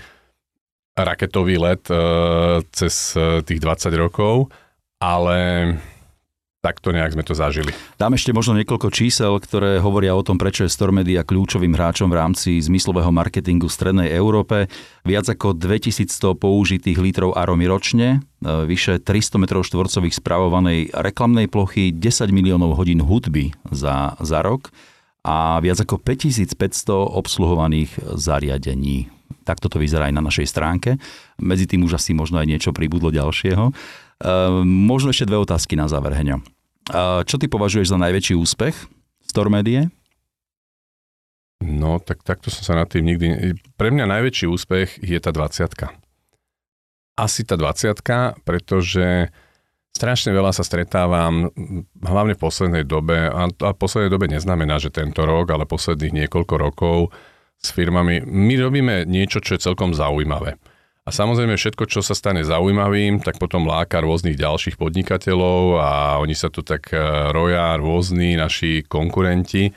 raketový 0.93 1.57
let 1.57 1.89
uh, 1.89 2.61
cez 2.77 3.17
uh, 3.17 3.41
tých 3.41 3.63
20 3.63 3.89
rokov, 3.97 4.53
ale 5.01 5.73
takto 6.61 6.93
nejak 6.93 7.17
sme 7.17 7.25
to 7.25 7.33
zažili. 7.33 7.73
Dám 7.97 8.15
ešte 8.17 8.37
možno 8.37 8.53
niekoľko 8.61 8.93
čísel, 8.93 9.33
ktoré 9.41 9.81
hovoria 9.81 10.13
o 10.13 10.21
tom, 10.21 10.37
prečo 10.37 10.69
je 10.69 10.73
Stormedia 10.73 11.25
kľúčovým 11.25 11.73
hráčom 11.73 12.13
v 12.13 12.19
rámci 12.21 12.61
zmyslového 12.61 13.09
marketingu 13.09 13.67
v 13.67 13.77
Strednej 13.77 14.09
Európe. 14.13 14.69
Viac 15.09 15.25
ako 15.33 15.57
2100 15.57 16.37
použitých 16.37 17.01
litrov 17.01 17.33
aromy 17.33 17.65
ročne, 17.65 18.21
e, 18.45 18.69
vyše 18.69 19.01
300 19.01 19.41
m 19.41 19.45
štvorcových 19.49 20.15
spravovanej 20.21 20.93
reklamnej 20.93 21.49
plochy, 21.49 21.97
10 21.97 22.29
miliónov 22.29 22.77
hodín 22.77 23.01
hudby 23.01 23.57
za, 23.73 24.21
za 24.21 24.45
rok 24.45 24.69
a 25.25 25.61
viac 25.65 25.81
ako 25.81 25.97
5500 25.97 26.57
obsluhovaných 26.93 28.21
zariadení. 28.21 29.09
Takto 29.45 29.73
to 29.73 29.81
vyzerá 29.81 30.13
aj 30.13 30.15
na 30.15 30.23
našej 30.25 30.47
stránke. 30.49 31.01
Medzi 31.41 31.65
tým 31.65 31.89
už 31.89 31.97
asi 31.97 32.13
možno 32.13 32.37
aj 32.37 32.47
niečo 32.49 32.71
pribudlo 32.77 33.09
ďalšieho. 33.09 33.73
Ehm, 34.21 34.69
možno 34.69 35.11
ešte 35.11 35.29
dve 35.29 35.41
otázky 35.41 35.75
na 35.81 35.89
záver, 35.89 36.13
Heňo. 36.13 36.45
Čo 37.25 37.39
ty 37.39 37.47
považuješ 37.47 37.95
za 37.95 37.99
najväčší 38.01 38.35
úspech 38.35 38.75
Stormedie? 39.23 39.95
No, 41.61 42.01
tak 42.01 42.25
takto 42.25 42.51
som 42.51 42.65
sa 42.65 42.75
nad 42.75 42.89
tým 42.91 43.05
nikdy... 43.05 43.55
Pre 43.77 43.89
mňa 43.93 44.11
najväčší 44.11 44.49
úspech 44.49 44.99
je 45.05 45.19
tá 45.21 45.31
20 45.31 45.71
Asi 47.21 47.41
tá 47.45 47.55
20 47.55 48.43
pretože 48.43 49.31
strašne 49.93 50.33
veľa 50.33 50.57
sa 50.57 50.65
stretávam, 50.65 51.53
hlavne 52.01 52.35
v 52.35 52.43
poslednej 52.43 52.85
dobe, 52.89 53.29
a 53.29 53.47
v 53.53 53.79
poslednej 53.79 54.11
dobe 54.11 54.27
neznamená, 54.33 54.81
že 54.81 54.91
tento 54.91 55.23
rok, 55.29 55.53
ale 55.53 55.69
posledných 55.69 56.27
niekoľko 56.27 56.55
rokov 56.57 56.99
s 57.61 57.71
firmami. 57.77 58.25
My 58.25 58.57
robíme 58.57 59.05
niečo, 59.05 59.45
čo 59.45 59.55
je 59.55 59.65
celkom 59.69 59.93
zaujímavé. 59.93 60.57
A 61.01 61.11
samozrejme 61.11 61.57
všetko, 61.57 61.89
čo 61.89 62.05
sa 62.05 62.13
stane 62.13 62.45
zaujímavým, 62.45 63.25
tak 63.25 63.41
potom 63.41 63.65
láka 63.65 64.05
rôznych 64.05 64.37
ďalších 64.37 64.77
podnikateľov 64.77 65.81
a 65.81 65.91
oni 66.21 66.37
sa 66.37 66.53
tu 66.53 66.61
tak 66.61 66.93
e, 66.93 67.01
roja 67.33 67.73
rôzni 67.81 68.37
naši 68.37 68.85
konkurenti. 68.85 69.73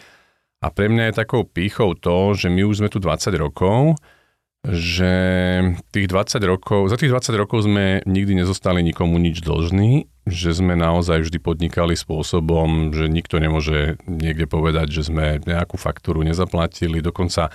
A 0.59 0.67
pre 0.67 0.91
mňa 0.91 1.09
je 1.11 1.19
takou 1.23 1.47
pýchou 1.47 1.95
to, 1.95 2.35
že 2.35 2.51
my 2.51 2.67
už 2.67 2.83
sme 2.83 2.89
tu 2.91 2.99
20 2.99 3.39
rokov, 3.39 3.95
že 4.63 5.11
tých 5.91 6.07
20 6.07 6.39
rokov, 6.47 6.87
za 6.87 6.95
tých 6.95 7.11
20 7.11 7.35
rokov 7.35 7.67
sme 7.67 7.99
nikdy 8.07 8.43
nezostali 8.43 8.79
nikomu 8.79 9.19
nič 9.19 9.43
dlžní, 9.43 10.07
že 10.23 10.55
sme 10.55 10.79
naozaj 10.79 11.27
vždy 11.27 11.39
podnikali 11.43 11.99
spôsobom, 11.99 12.95
že 12.95 13.11
nikto 13.11 13.43
nemôže 13.43 13.99
niekde 14.07 14.47
povedať, 14.47 14.87
že 14.87 15.11
sme 15.11 15.43
nejakú 15.43 15.75
faktúru 15.75 16.23
nezaplatili, 16.23 17.03
dokonca 17.03 17.51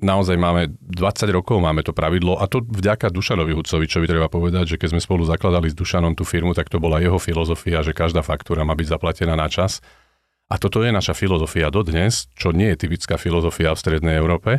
naozaj 0.00 0.36
máme 0.40 0.72
20 0.80 1.28
rokov 1.30 1.60
máme 1.60 1.84
to 1.84 1.92
pravidlo 1.92 2.40
a 2.40 2.48
to 2.48 2.64
vďaka 2.64 3.12
Dušanovi 3.12 3.52
Hucovičovi 3.52 4.08
treba 4.08 4.32
povedať, 4.32 4.74
že 4.74 4.78
keď 4.80 4.96
sme 4.96 5.04
spolu 5.04 5.22
zakladali 5.28 5.68
s 5.68 5.76
Dušanom 5.76 6.16
tú 6.16 6.24
firmu, 6.24 6.56
tak 6.56 6.72
to 6.72 6.80
bola 6.80 6.98
jeho 6.98 7.20
filozofia, 7.20 7.84
že 7.84 7.92
každá 7.92 8.24
faktúra 8.24 8.64
má 8.64 8.72
byť 8.72 8.96
zaplatená 8.96 9.36
na 9.36 9.46
čas. 9.52 9.84
A 10.50 10.58
toto 10.58 10.82
je 10.82 10.90
naša 10.90 11.14
filozofia 11.14 11.70
dodnes, 11.70 12.26
čo 12.34 12.50
nie 12.50 12.74
je 12.74 12.80
typická 12.82 13.14
filozofia 13.14 13.70
v 13.70 13.82
Strednej 13.86 14.18
Európe. 14.18 14.58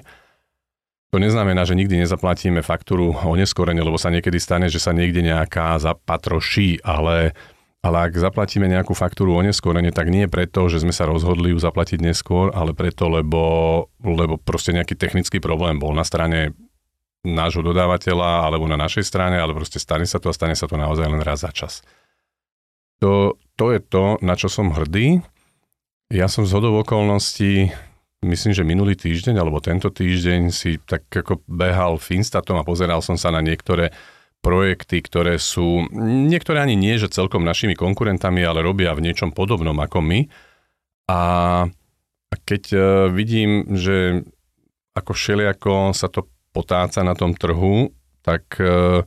To 1.11 1.19
neznamená, 1.19 1.67
že 1.67 1.75
nikdy 1.75 1.99
nezaplatíme 2.07 2.63
faktúru 2.63 3.11
o 3.11 3.35
neskorene, 3.35 3.83
lebo 3.83 3.99
sa 3.99 4.07
niekedy 4.07 4.39
stane, 4.39 4.71
že 4.71 4.79
sa 4.79 4.95
niekde 4.95 5.19
nejaká 5.19 5.75
zapatroší, 5.83 6.79
ale 6.87 7.35
ale 7.81 7.97
ak 8.07 8.13
zaplatíme 8.13 8.69
nejakú 8.69 8.93
faktúru 8.93 9.33
oneskorene, 9.33 9.89
tak 9.89 10.13
nie 10.13 10.29
preto, 10.29 10.69
že 10.69 10.85
sme 10.85 10.93
sa 10.93 11.09
rozhodli 11.09 11.49
ju 11.49 11.57
zaplatiť 11.57 11.97
neskôr, 11.97 12.53
ale 12.53 12.77
preto, 12.77 13.09
lebo, 13.09 13.41
lebo 14.05 14.37
proste 14.37 14.69
nejaký 14.69 14.93
technický 14.93 15.41
problém 15.41 15.81
bol 15.81 15.97
na 15.97 16.05
strane 16.05 16.53
nášho 17.25 17.65
dodávateľa 17.65 18.45
alebo 18.45 18.69
na 18.69 18.77
našej 18.77 19.05
strane, 19.05 19.37
ale 19.37 19.57
proste 19.57 19.81
stane 19.81 20.05
sa 20.05 20.21
to 20.21 20.29
a 20.29 20.37
stane 20.37 20.53
sa 20.53 20.69
to 20.69 20.77
naozaj 20.77 21.09
len 21.09 21.21
raz 21.25 21.41
za 21.41 21.49
čas. 21.49 21.81
To, 23.01 23.37
to 23.57 23.73
je 23.73 23.81
to, 23.81 24.21
na 24.21 24.37
čo 24.37 24.45
som 24.45 24.73
hrdý. 24.73 25.25
Ja 26.13 26.29
som 26.29 26.45
z 26.45 26.53
hodov 26.53 26.85
okolností, 26.85 27.73
myslím, 28.21 28.53
že 28.53 28.61
minulý 28.61 28.93
týždeň 28.93 29.41
alebo 29.41 29.57
tento 29.57 29.89
týždeň 29.89 30.53
si 30.53 30.77
tak 30.85 31.09
ako 31.09 31.41
behal 31.49 31.97
Finstatom 31.97 32.61
a 32.61 32.67
pozeral 32.67 33.01
som 33.01 33.17
sa 33.17 33.33
na 33.33 33.41
niektoré 33.41 33.89
projekty, 34.41 35.05
ktoré 35.05 35.37
sú, 35.37 35.85
niektoré 36.27 36.65
ani 36.65 36.73
nie, 36.73 36.97
že 36.97 37.13
celkom 37.13 37.45
našimi 37.45 37.77
konkurentami, 37.77 38.41
ale 38.41 38.65
robia 38.65 38.91
v 38.97 39.05
niečom 39.05 39.31
podobnom 39.31 39.77
ako 39.77 40.01
my. 40.01 40.19
A 41.07 41.19
keď 42.43 42.63
e, 42.73 42.77
vidím, 43.13 43.77
že 43.77 44.25
ako 44.97 45.13
všelijako 45.13 45.93
sa 45.93 46.09
to 46.09 46.27
potáca 46.51 47.05
na 47.05 47.13
tom 47.13 47.37
trhu, 47.37 47.93
tak 48.25 48.57
e, 48.57 49.05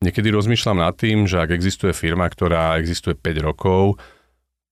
niekedy 0.00 0.30
rozmýšľam 0.30 0.78
nad 0.78 0.94
tým, 0.94 1.26
že 1.26 1.42
ak 1.42 1.50
existuje 1.50 1.90
firma, 1.90 2.30
ktorá 2.30 2.78
existuje 2.78 3.18
5 3.18 3.42
rokov, 3.42 3.98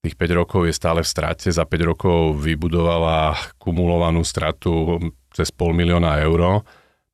tých 0.06 0.14
5 0.14 0.38
rokov 0.38 0.70
je 0.70 0.74
stále 0.74 1.02
v 1.02 1.10
strate, 1.10 1.50
za 1.50 1.66
5 1.66 1.90
rokov 1.90 2.38
vybudovala 2.38 3.34
kumulovanú 3.58 4.22
stratu 4.22 5.02
cez 5.34 5.50
pol 5.50 5.74
milióna 5.74 6.22
eur, 6.22 6.62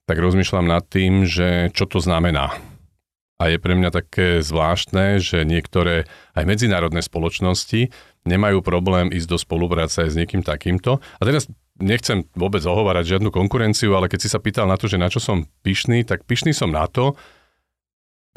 tak 0.04 0.20
rozmýšľam 0.20 0.66
nad 0.68 0.84
tým, 0.84 1.24
že 1.24 1.72
čo 1.72 1.88
to 1.88 2.04
znamená 2.04 2.71
a 3.42 3.50
je 3.50 3.58
pre 3.58 3.74
mňa 3.74 3.90
také 3.90 4.38
zvláštne, 4.38 5.18
že 5.18 5.42
niektoré 5.42 6.06
aj 6.38 6.46
medzinárodné 6.46 7.02
spoločnosti 7.02 7.90
nemajú 8.22 8.62
problém 8.62 9.10
ísť 9.10 9.28
do 9.34 9.38
spolupráce 9.38 10.06
aj 10.06 10.14
s 10.14 10.18
niekým 10.18 10.46
takýmto. 10.46 11.02
A 11.18 11.22
teraz 11.26 11.50
nechcem 11.82 12.22
vôbec 12.38 12.62
ohovárať 12.62 13.18
žiadnu 13.18 13.34
konkurenciu, 13.34 13.98
ale 13.98 14.06
keď 14.06 14.20
si 14.22 14.28
sa 14.30 14.38
pýtal 14.38 14.70
na 14.70 14.78
to, 14.78 14.86
že 14.86 15.02
na 15.02 15.10
čo 15.10 15.18
som 15.18 15.50
pyšný, 15.66 16.06
tak 16.06 16.22
pyšný 16.22 16.54
som 16.54 16.70
na 16.70 16.86
to, 16.86 17.18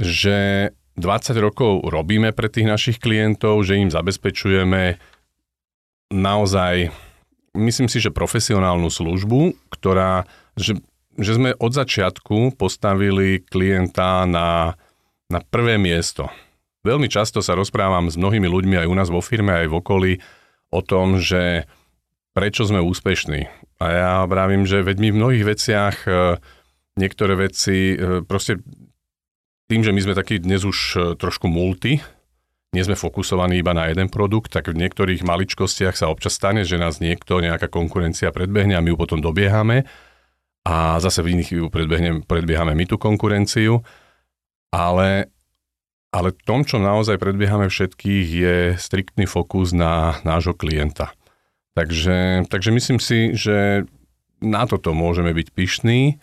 že 0.01 0.73
20 0.97 1.37
rokov 1.37 1.85
robíme 1.85 2.33
pre 2.33 2.49
tých 2.49 2.65
našich 2.65 2.97
klientov, 2.97 3.61
že 3.61 3.77
im 3.77 3.93
zabezpečujeme 3.93 4.97
naozaj, 6.09 6.89
myslím 7.53 7.87
si, 7.91 8.01
že 8.01 8.15
profesionálnu 8.15 8.89
službu, 8.89 9.53
ktorá, 9.69 10.25
že, 10.57 10.81
že 11.19 11.37
sme 11.37 11.53
od 11.61 11.71
začiatku 11.77 12.57
postavili 12.57 13.43
klienta 13.45 14.25
na 14.25 14.79
na 15.29 15.41
prvé 15.41 15.81
miesto. 15.81 16.29
Veľmi 16.85 17.09
často 17.09 17.41
sa 17.41 17.57
rozprávam 17.57 18.13
s 18.13 18.15
mnohými 18.19 18.45
ľuďmi 18.45 18.85
aj 18.85 18.87
u 18.89 18.95
nás 18.95 19.09
vo 19.09 19.21
firme, 19.21 19.57
aj 19.57 19.67
v 19.73 19.77
okolí 19.81 20.13
o 20.69 20.81
tom, 20.85 21.17
že 21.17 21.65
prečo 22.37 22.67
sme 22.67 22.83
úspešní. 22.83 23.49
A 23.81 23.85
ja 23.89 24.13
vravím, 24.29 24.69
že 24.69 24.85
veď 24.85 24.97
my 25.01 25.07
v 25.09 25.19
mnohých 25.19 25.45
veciach 25.49 25.95
e, 26.05 26.09
niektoré 26.99 27.33
veci, 27.39 27.95
e, 27.95 28.21
proste 28.21 28.61
tým, 29.65 29.81
že 29.81 29.89
my 29.89 29.99
sme 30.05 30.13
takí 30.13 30.37
dnes 30.37 30.61
už 30.61 30.77
e, 30.77 30.97
trošku 31.17 31.49
multi, 31.49 32.05
nie 32.75 32.83
sme 32.83 32.99
fokusovaní 32.99 33.63
iba 33.63 33.71
na 33.71 33.87
jeden 33.87 34.11
produkt, 34.11 34.51
tak 34.51 34.67
v 34.67 34.75
niektorých 34.75 35.23
maličkostiach 35.23 35.95
sa 35.95 36.11
občas 36.11 36.35
stane, 36.35 36.67
že 36.67 36.75
nás 36.75 36.99
niekto, 36.99 37.39
nejaká 37.39 37.71
konkurencia 37.71 38.35
predbehne 38.35 38.75
a 38.75 38.83
my 38.83 38.91
ju 38.93 38.97
potom 38.99 39.23
dobiehame 39.23 39.87
a 40.67 40.99
zase 40.99 41.23
v 41.23 41.39
iných 41.39 41.49
ju 41.55 41.65
predbiehame 42.27 42.75
my 42.75 42.85
tú 42.85 42.99
konkurenciu 42.99 43.79
ale, 44.75 45.31
ale 46.11 46.35
tom, 46.43 46.67
čo 46.67 46.83
naozaj 46.83 47.15
predbiehame 47.15 47.71
všetkých, 47.71 48.27
je 48.27 48.57
striktný 48.75 49.23
fokus 49.23 49.71
na 49.71 50.19
nášho 50.27 50.51
klienta. 50.51 51.15
Takže, 51.79 52.47
takže 52.51 52.69
myslím 52.75 52.99
si, 52.99 53.31
že 53.35 53.87
na 54.43 54.67
toto 54.67 54.91
môžeme 54.91 55.31
byť 55.31 55.47
pyšní 55.55 56.19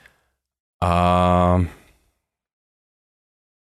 a 0.84 0.94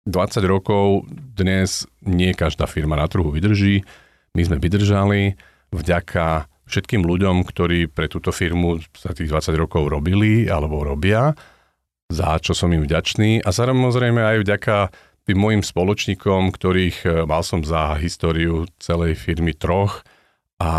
20 0.08 0.40
rokov 0.48 1.04
dnes 1.12 1.84
nie 2.00 2.32
každá 2.32 2.64
firma 2.64 2.96
na 2.96 3.04
trhu 3.04 3.28
vydrží. 3.28 3.84
My 4.32 4.42
sme 4.48 4.56
vydržali 4.56 5.36
vďaka 5.68 6.48
všetkým 6.64 7.04
ľuďom, 7.04 7.44
ktorí 7.44 7.92
pre 7.92 8.08
túto 8.08 8.32
firmu 8.32 8.80
za 8.96 9.12
tých 9.12 9.28
20 9.28 9.52
rokov 9.56 9.88
robili 9.88 10.48
alebo 10.48 10.80
robia 10.80 11.36
za 12.08 12.40
čo 12.40 12.56
som 12.56 12.72
im 12.72 12.84
vďačný 12.88 13.44
a 13.44 13.50
samozrejme 13.52 14.20
aj 14.24 14.36
vďaka 14.44 14.76
tým 15.28 15.38
mojim 15.38 15.60
spoločníkom, 15.60 16.56
ktorých 16.56 16.96
e, 17.04 17.08
mal 17.28 17.44
som 17.44 17.60
za 17.60 18.00
históriu 18.00 18.64
celej 18.80 19.20
firmy 19.20 19.52
troch 19.52 20.00
a 20.56 20.72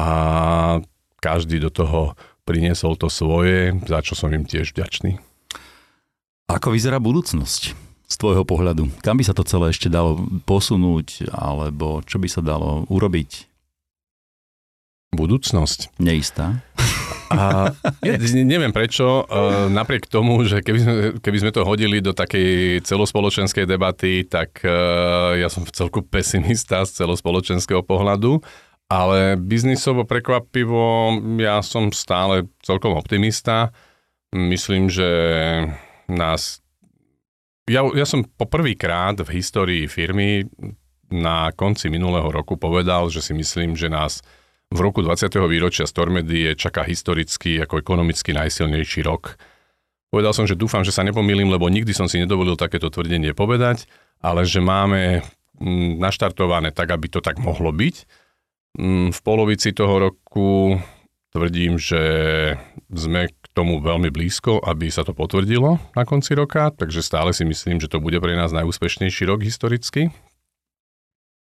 každý 1.22 1.62
do 1.62 1.70
toho 1.70 2.18
priniesol 2.50 2.98
to 2.98 3.14
svoje, 3.14 3.78
za 3.86 4.02
čo 4.02 4.18
som 4.18 4.34
im 4.34 4.42
tiež 4.42 4.74
vďačný. 4.74 5.22
Ako 6.50 6.74
vyzerá 6.74 6.98
budúcnosť 6.98 7.78
z 8.10 8.16
tvojho 8.18 8.42
pohľadu? 8.42 8.90
Kam 9.06 9.22
by 9.22 9.24
sa 9.30 9.38
to 9.38 9.46
celé 9.46 9.70
ešte 9.70 9.86
dalo 9.86 10.18
posunúť, 10.50 11.30
alebo 11.30 12.02
čo 12.02 12.18
by 12.18 12.26
sa 12.26 12.42
dalo 12.42 12.90
urobiť? 12.90 13.46
Budúcnosť? 15.14 15.94
Neistá. 16.02 16.66
A 17.30 17.70
ja 18.02 18.16
neviem 18.42 18.74
prečo, 18.74 19.24
uh, 19.24 19.70
napriek 19.70 20.10
tomu, 20.10 20.42
že 20.46 20.66
keby 20.66 20.80
sme, 20.82 20.94
keby 21.22 21.38
sme 21.38 21.52
to 21.54 21.62
hodili 21.62 22.02
do 22.02 22.12
takej 22.12 22.82
celospoločenskej 22.82 23.70
debaty, 23.70 24.26
tak 24.26 24.66
uh, 24.66 25.38
ja 25.38 25.48
som 25.48 25.62
v 25.62 25.72
celku 25.72 26.02
pesimista 26.02 26.82
z 26.84 27.06
celospoločenského 27.06 27.86
pohľadu, 27.86 28.42
ale 28.90 29.38
biznisovo 29.38 30.04
prekvapivo 30.10 31.14
ja 31.38 31.62
som 31.62 31.94
stále 31.94 32.50
celkom 32.66 32.98
optimista. 32.98 33.70
Myslím, 34.34 34.90
že 34.90 35.10
nás... 36.10 36.66
Ja, 37.70 37.86
ja 37.94 38.10
som 38.10 38.26
poprvýkrát 38.26 39.22
v 39.22 39.30
histórii 39.38 39.86
firmy 39.86 40.50
na 41.14 41.54
konci 41.54 41.90
minulého 41.90 42.30
roku 42.30 42.58
povedal, 42.58 43.14
že 43.14 43.22
si 43.22 43.34
myslím, 43.38 43.78
že 43.78 43.90
nás 43.90 44.26
v 44.70 44.80
roku 44.80 45.02
20. 45.02 45.34
výročia 45.50 45.90
Stormedy 45.90 46.54
čaká 46.54 46.86
historicky 46.86 47.58
ako 47.58 47.82
ekonomicky 47.82 48.38
najsilnejší 48.38 49.02
rok. 49.02 49.34
Povedal 50.14 50.34
som, 50.34 50.46
že 50.46 50.58
dúfam, 50.58 50.86
že 50.86 50.94
sa 50.94 51.06
nepomýlim, 51.06 51.50
lebo 51.50 51.70
nikdy 51.70 51.94
som 51.94 52.06
si 52.06 52.22
nedovolil 52.22 52.58
takéto 52.58 52.90
tvrdenie 52.90 53.34
povedať, 53.34 53.90
ale 54.22 54.46
že 54.46 54.62
máme 54.62 55.22
mm, 55.58 55.98
naštartované 56.02 56.74
tak, 56.74 56.94
aby 56.94 57.10
to 57.10 57.22
tak 57.22 57.42
mohlo 57.42 57.74
byť. 57.74 57.96
Mm, 58.78 59.10
v 59.14 59.20
polovici 59.26 59.74
toho 59.74 60.10
roku 60.10 60.78
tvrdím, 61.34 61.78
že 61.78 62.02
sme 62.90 63.30
k 63.30 63.46
tomu 63.54 63.82
veľmi 63.82 64.10
blízko, 64.10 64.62
aby 64.66 64.90
sa 64.90 65.06
to 65.06 65.14
potvrdilo 65.14 65.78
na 65.94 66.04
konci 66.06 66.34
roka, 66.34 66.74
takže 66.74 67.06
stále 67.06 67.34
si 67.34 67.46
myslím, 67.46 67.78
že 67.82 67.90
to 67.90 68.02
bude 68.02 68.18
pre 68.22 68.34
nás 68.34 68.50
najúspešnejší 68.54 69.30
rok 69.30 69.46
historicky. 69.46 70.10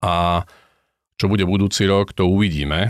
A 0.00 0.44
čo 1.20 1.28
bude 1.28 1.44
budúci 1.44 1.84
rok, 1.84 2.16
to 2.16 2.24
uvidíme. 2.24 2.88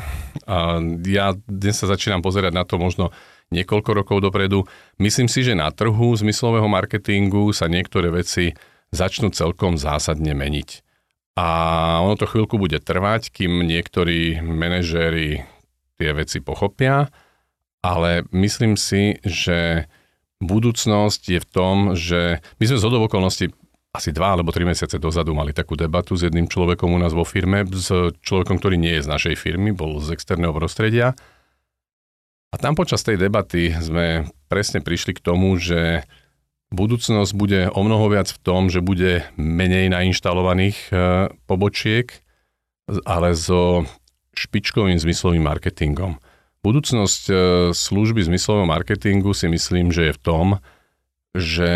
Ja 1.02 1.34
dnes 1.50 1.82
sa 1.82 1.90
začínam 1.90 2.22
pozerať 2.22 2.54
na 2.54 2.62
to 2.62 2.78
možno 2.78 3.10
niekoľko 3.50 3.90
rokov 3.90 4.22
dopredu. 4.22 4.70
Myslím 5.02 5.26
si, 5.26 5.42
že 5.42 5.58
na 5.58 5.74
trhu 5.74 6.14
zmyslového 6.14 6.70
marketingu 6.70 7.50
sa 7.50 7.66
niektoré 7.66 8.14
veci 8.14 8.54
začnú 8.94 9.34
celkom 9.34 9.74
zásadne 9.74 10.30
meniť. 10.30 10.86
A 11.34 11.46
ono 12.06 12.14
to 12.14 12.30
chvíľku 12.30 12.54
bude 12.54 12.78
trvať, 12.78 13.34
kým 13.34 13.66
niektorí 13.66 14.38
manažéri 14.38 15.42
tie 15.98 16.10
veci 16.14 16.38
pochopia, 16.38 17.10
ale 17.82 18.22
myslím 18.30 18.78
si, 18.78 19.18
že 19.26 19.90
budúcnosť 20.38 21.22
je 21.34 21.40
v 21.42 21.50
tom, 21.50 21.76
že 21.98 22.38
my 22.62 22.64
sme 22.64 22.78
z 22.78 22.84
okolností 22.86 23.46
asi 23.90 24.14
dva 24.14 24.38
alebo 24.38 24.54
tri 24.54 24.62
mesiace 24.62 25.02
dozadu 25.02 25.34
mali 25.34 25.50
takú 25.50 25.74
debatu 25.74 26.14
s 26.14 26.22
jedným 26.22 26.46
človekom 26.46 26.94
u 26.94 26.98
nás 27.02 27.10
vo 27.10 27.26
firme, 27.26 27.66
s 27.66 27.90
človekom, 28.22 28.62
ktorý 28.62 28.78
nie 28.78 28.94
je 28.98 29.06
z 29.06 29.10
našej 29.10 29.34
firmy, 29.34 29.74
bol 29.74 29.98
z 29.98 30.14
externého 30.14 30.54
prostredia. 30.54 31.18
A 32.50 32.56
tam 32.58 32.78
počas 32.78 33.02
tej 33.02 33.18
debaty 33.18 33.74
sme 33.78 34.30
presne 34.50 34.82
prišli 34.82 35.18
k 35.18 35.22
tomu, 35.22 35.54
že 35.58 36.06
budúcnosť 36.70 37.32
bude 37.34 37.60
o 37.70 37.80
mnoho 37.82 38.14
viac 38.14 38.30
v 38.30 38.42
tom, 38.42 38.70
že 38.70 38.82
bude 38.82 39.26
menej 39.34 39.90
nainštalovaných 39.90 40.78
e, 40.90 40.92
pobočiek, 41.50 42.10
ale 43.06 43.34
so 43.34 43.86
špičkovým 44.34 44.98
zmyslovým 44.98 45.42
marketingom. 45.42 46.22
Budúcnosť 46.62 47.22
e, 47.26 47.34
služby 47.74 48.22
zmyslového 48.22 48.70
marketingu 48.70 49.34
si 49.34 49.50
myslím, 49.50 49.90
že 49.90 50.10
je 50.10 50.16
v 50.18 50.22
tom, 50.22 50.46
že 51.34 51.72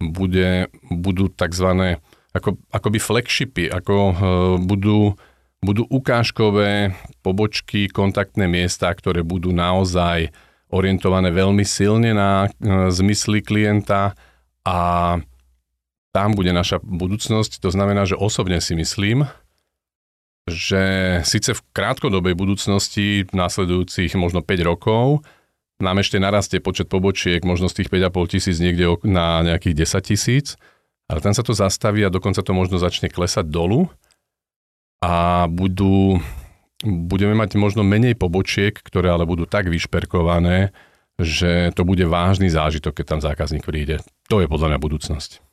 bude, 0.00 0.68
budú 0.90 1.30
tzv. 1.30 1.98
Ako, 2.34 2.58
akoby 2.74 2.98
flagshipy, 2.98 3.64
ako 3.70 3.94
uh, 3.94 4.14
budú, 4.58 5.14
budú 5.62 5.86
ukážkové 5.86 6.98
pobočky, 7.22 7.86
kontaktné 7.86 8.50
miesta, 8.50 8.90
ktoré 8.90 9.22
budú 9.22 9.54
naozaj 9.54 10.34
orientované 10.74 11.30
veľmi 11.30 11.62
silne 11.62 12.10
na 12.10 12.50
uh, 12.50 12.90
zmysly 12.90 13.38
klienta 13.38 14.18
a 14.66 14.78
tam 16.14 16.30
bude 16.34 16.54
naša 16.54 16.78
budúcnosť. 16.82 17.58
To 17.62 17.70
znamená, 17.70 18.06
že 18.06 18.18
osobne 18.18 18.62
si 18.62 18.78
myslím, 18.78 19.26
že 20.46 20.82
síce 21.24 21.56
v 21.56 21.64
krátkodobej 21.72 22.36
budúcnosti, 22.36 23.24
v 23.24 23.32
následujúcich 23.32 24.14
možno 24.14 24.44
5 24.44 24.70
rokov, 24.70 25.24
nám 25.82 26.00
ešte 26.00 26.22
narastie 26.22 26.62
počet 26.62 26.86
pobočiek, 26.86 27.42
možno 27.42 27.66
z 27.66 27.82
tých 27.82 27.88
5,5 27.90 28.34
tisíc 28.38 28.56
niekde 28.62 28.98
na 29.04 29.42
nejakých 29.42 29.84
10 29.84 30.10
tisíc, 30.10 30.46
ale 31.10 31.20
tam 31.20 31.36
sa 31.36 31.44
to 31.44 31.52
zastaví 31.52 32.00
a 32.06 32.14
dokonca 32.14 32.40
to 32.40 32.52
možno 32.56 32.80
začne 32.80 33.12
klesať 33.12 33.44
dolu 33.50 33.90
a 35.04 35.44
budú, 35.52 36.24
budeme 36.80 37.36
mať 37.36 37.60
možno 37.60 37.84
menej 37.84 38.16
pobočiek, 38.16 38.72
ktoré 38.72 39.12
ale 39.12 39.28
budú 39.28 39.44
tak 39.44 39.68
vyšperkované, 39.68 40.72
že 41.20 41.70
to 41.76 41.84
bude 41.84 42.02
vážny 42.08 42.48
zážitok, 42.48 43.04
keď 43.04 43.06
tam 43.06 43.20
zákazník 43.20 43.68
príde. 43.68 44.00
To 44.32 44.40
je 44.40 44.48
podľa 44.48 44.74
mňa 44.74 44.78
budúcnosť. 44.80 45.43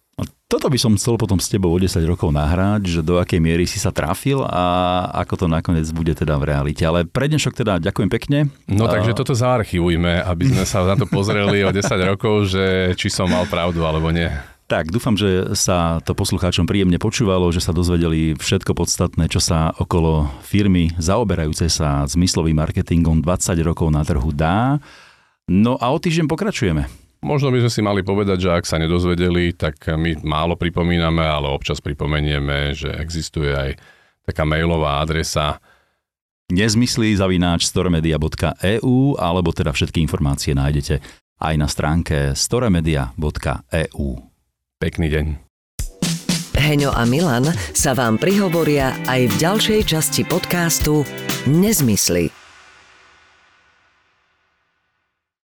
Toto 0.51 0.67
by 0.67 0.75
som 0.75 0.99
chcel 0.99 1.15
potom 1.15 1.39
s 1.39 1.47
tebou 1.47 1.71
o 1.71 1.79
10 1.79 1.95
rokov 2.03 2.27
nahrať, 2.27 2.99
že 2.99 2.99
do 2.99 3.23
akej 3.23 3.39
miery 3.39 3.63
si 3.63 3.79
sa 3.79 3.87
trafil 3.87 4.43
a 4.43 5.07
ako 5.23 5.33
to 5.39 5.45
nakoniec 5.47 5.87
bude 5.95 6.11
teda 6.11 6.35
v 6.35 6.51
realite. 6.51 6.83
Ale 6.83 7.07
pre 7.07 7.31
dnešok 7.31 7.63
teda 7.63 7.79
ďakujem 7.79 8.11
pekne. 8.11 8.51
No 8.67 8.91
takže 8.91 9.15
toto 9.15 9.31
zaarchivujme, 9.31 10.27
aby 10.27 10.51
sme 10.51 10.67
sa 10.67 10.83
na 10.83 10.99
to 10.99 11.07
pozreli 11.07 11.63
o 11.63 11.71
10 11.71 11.87
rokov, 12.03 12.51
že 12.51 12.91
či 12.99 13.07
som 13.07 13.31
mal 13.31 13.47
pravdu 13.47 13.87
alebo 13.87 14.11
nie. 14.11 14.27
Tak, 14.67 14.91
dúfam, 14.91 15.15
že 15.15 15.55
sa 15.55 16.03
to 16.03 16.11
poslucháčom 16.11 16.67
príjemne 16.67 16.99
počúvalo, 16.99 17.47
že 17.55 17.63
sa 17.63 17.71
dozvedeli 17.71 18.35
všetko 18.35 18.75
podstatné, 18.75 19.31
čo 19.31 19.39
sa 19.39 19.71
okolo 19.79 20.27
firmy 20.43 20.91
zaoberajúcej 20.99 21.71
sa 21.71 22.03
zmyslovým 22.11 22.59
marketingom 22.59 23.23
20 23.23 23.55
rokov 23.63 23.87
na 23.87 24.03
trhu 24.03 24.35
dá. 24.35 24.83
No 25.47 25.79
a 25.79 25.95
o 25.95 25.97
týždeň 25.99 26.27
pokračujeme. 26.27 27.00
Možno 27.21 27.53
by 27.53 27.61
sme 27.61 27.71
si 27.71 27.81
mali 27.85 28.01
povedať, 28.01 28.49
že 28.49 28.49
ak 28.49 28.65
sa 28.65 28.81
nedozvedeli, 28.81 29.53
tak 29.53 29.77
my 29.93 30.25
málo 30.25 30.57
pripomíname, 30.57 31.21
ale 31.21 31.53
občas 31.53 31.77
pripomenieme, 31.77 32.73
že 32.73 32.89
existuje 32.97 33.53
aj 33.53 33.77
taká 34.25 34.41
mailová 34.41 35.05
adresa 35.05 35.61
nezmyslí 36.51 37.15
zavináč 37.15 37.71
storemedia.eu 37.71 39.15
alebo 39.15 39.49
teda 39.55 39.71
všetky 39.71 40.03
informácie 40.03 40.51
nájdete 40.51 40.99
aj 41.41 41.55
na 41.57 41.65
stránke 41.65 42.35
storemedia.eu. 42.35 44.07
Pekný 44.77 45.07
deň. 45.09 45.25
Heňo 46.61 46.93
a 46.93 47.03
Milan 47.09 47.49
sa 47.73 47.97
vám 47.97 48.21
prihovoria 48.21 48.93
aj 49.09 49.33
v 49.33 49.33
ďalšej 49.41 49.81
časti 49.87 50.21
podcastu 50.29 51.01
Nezmysly 51.49 52.40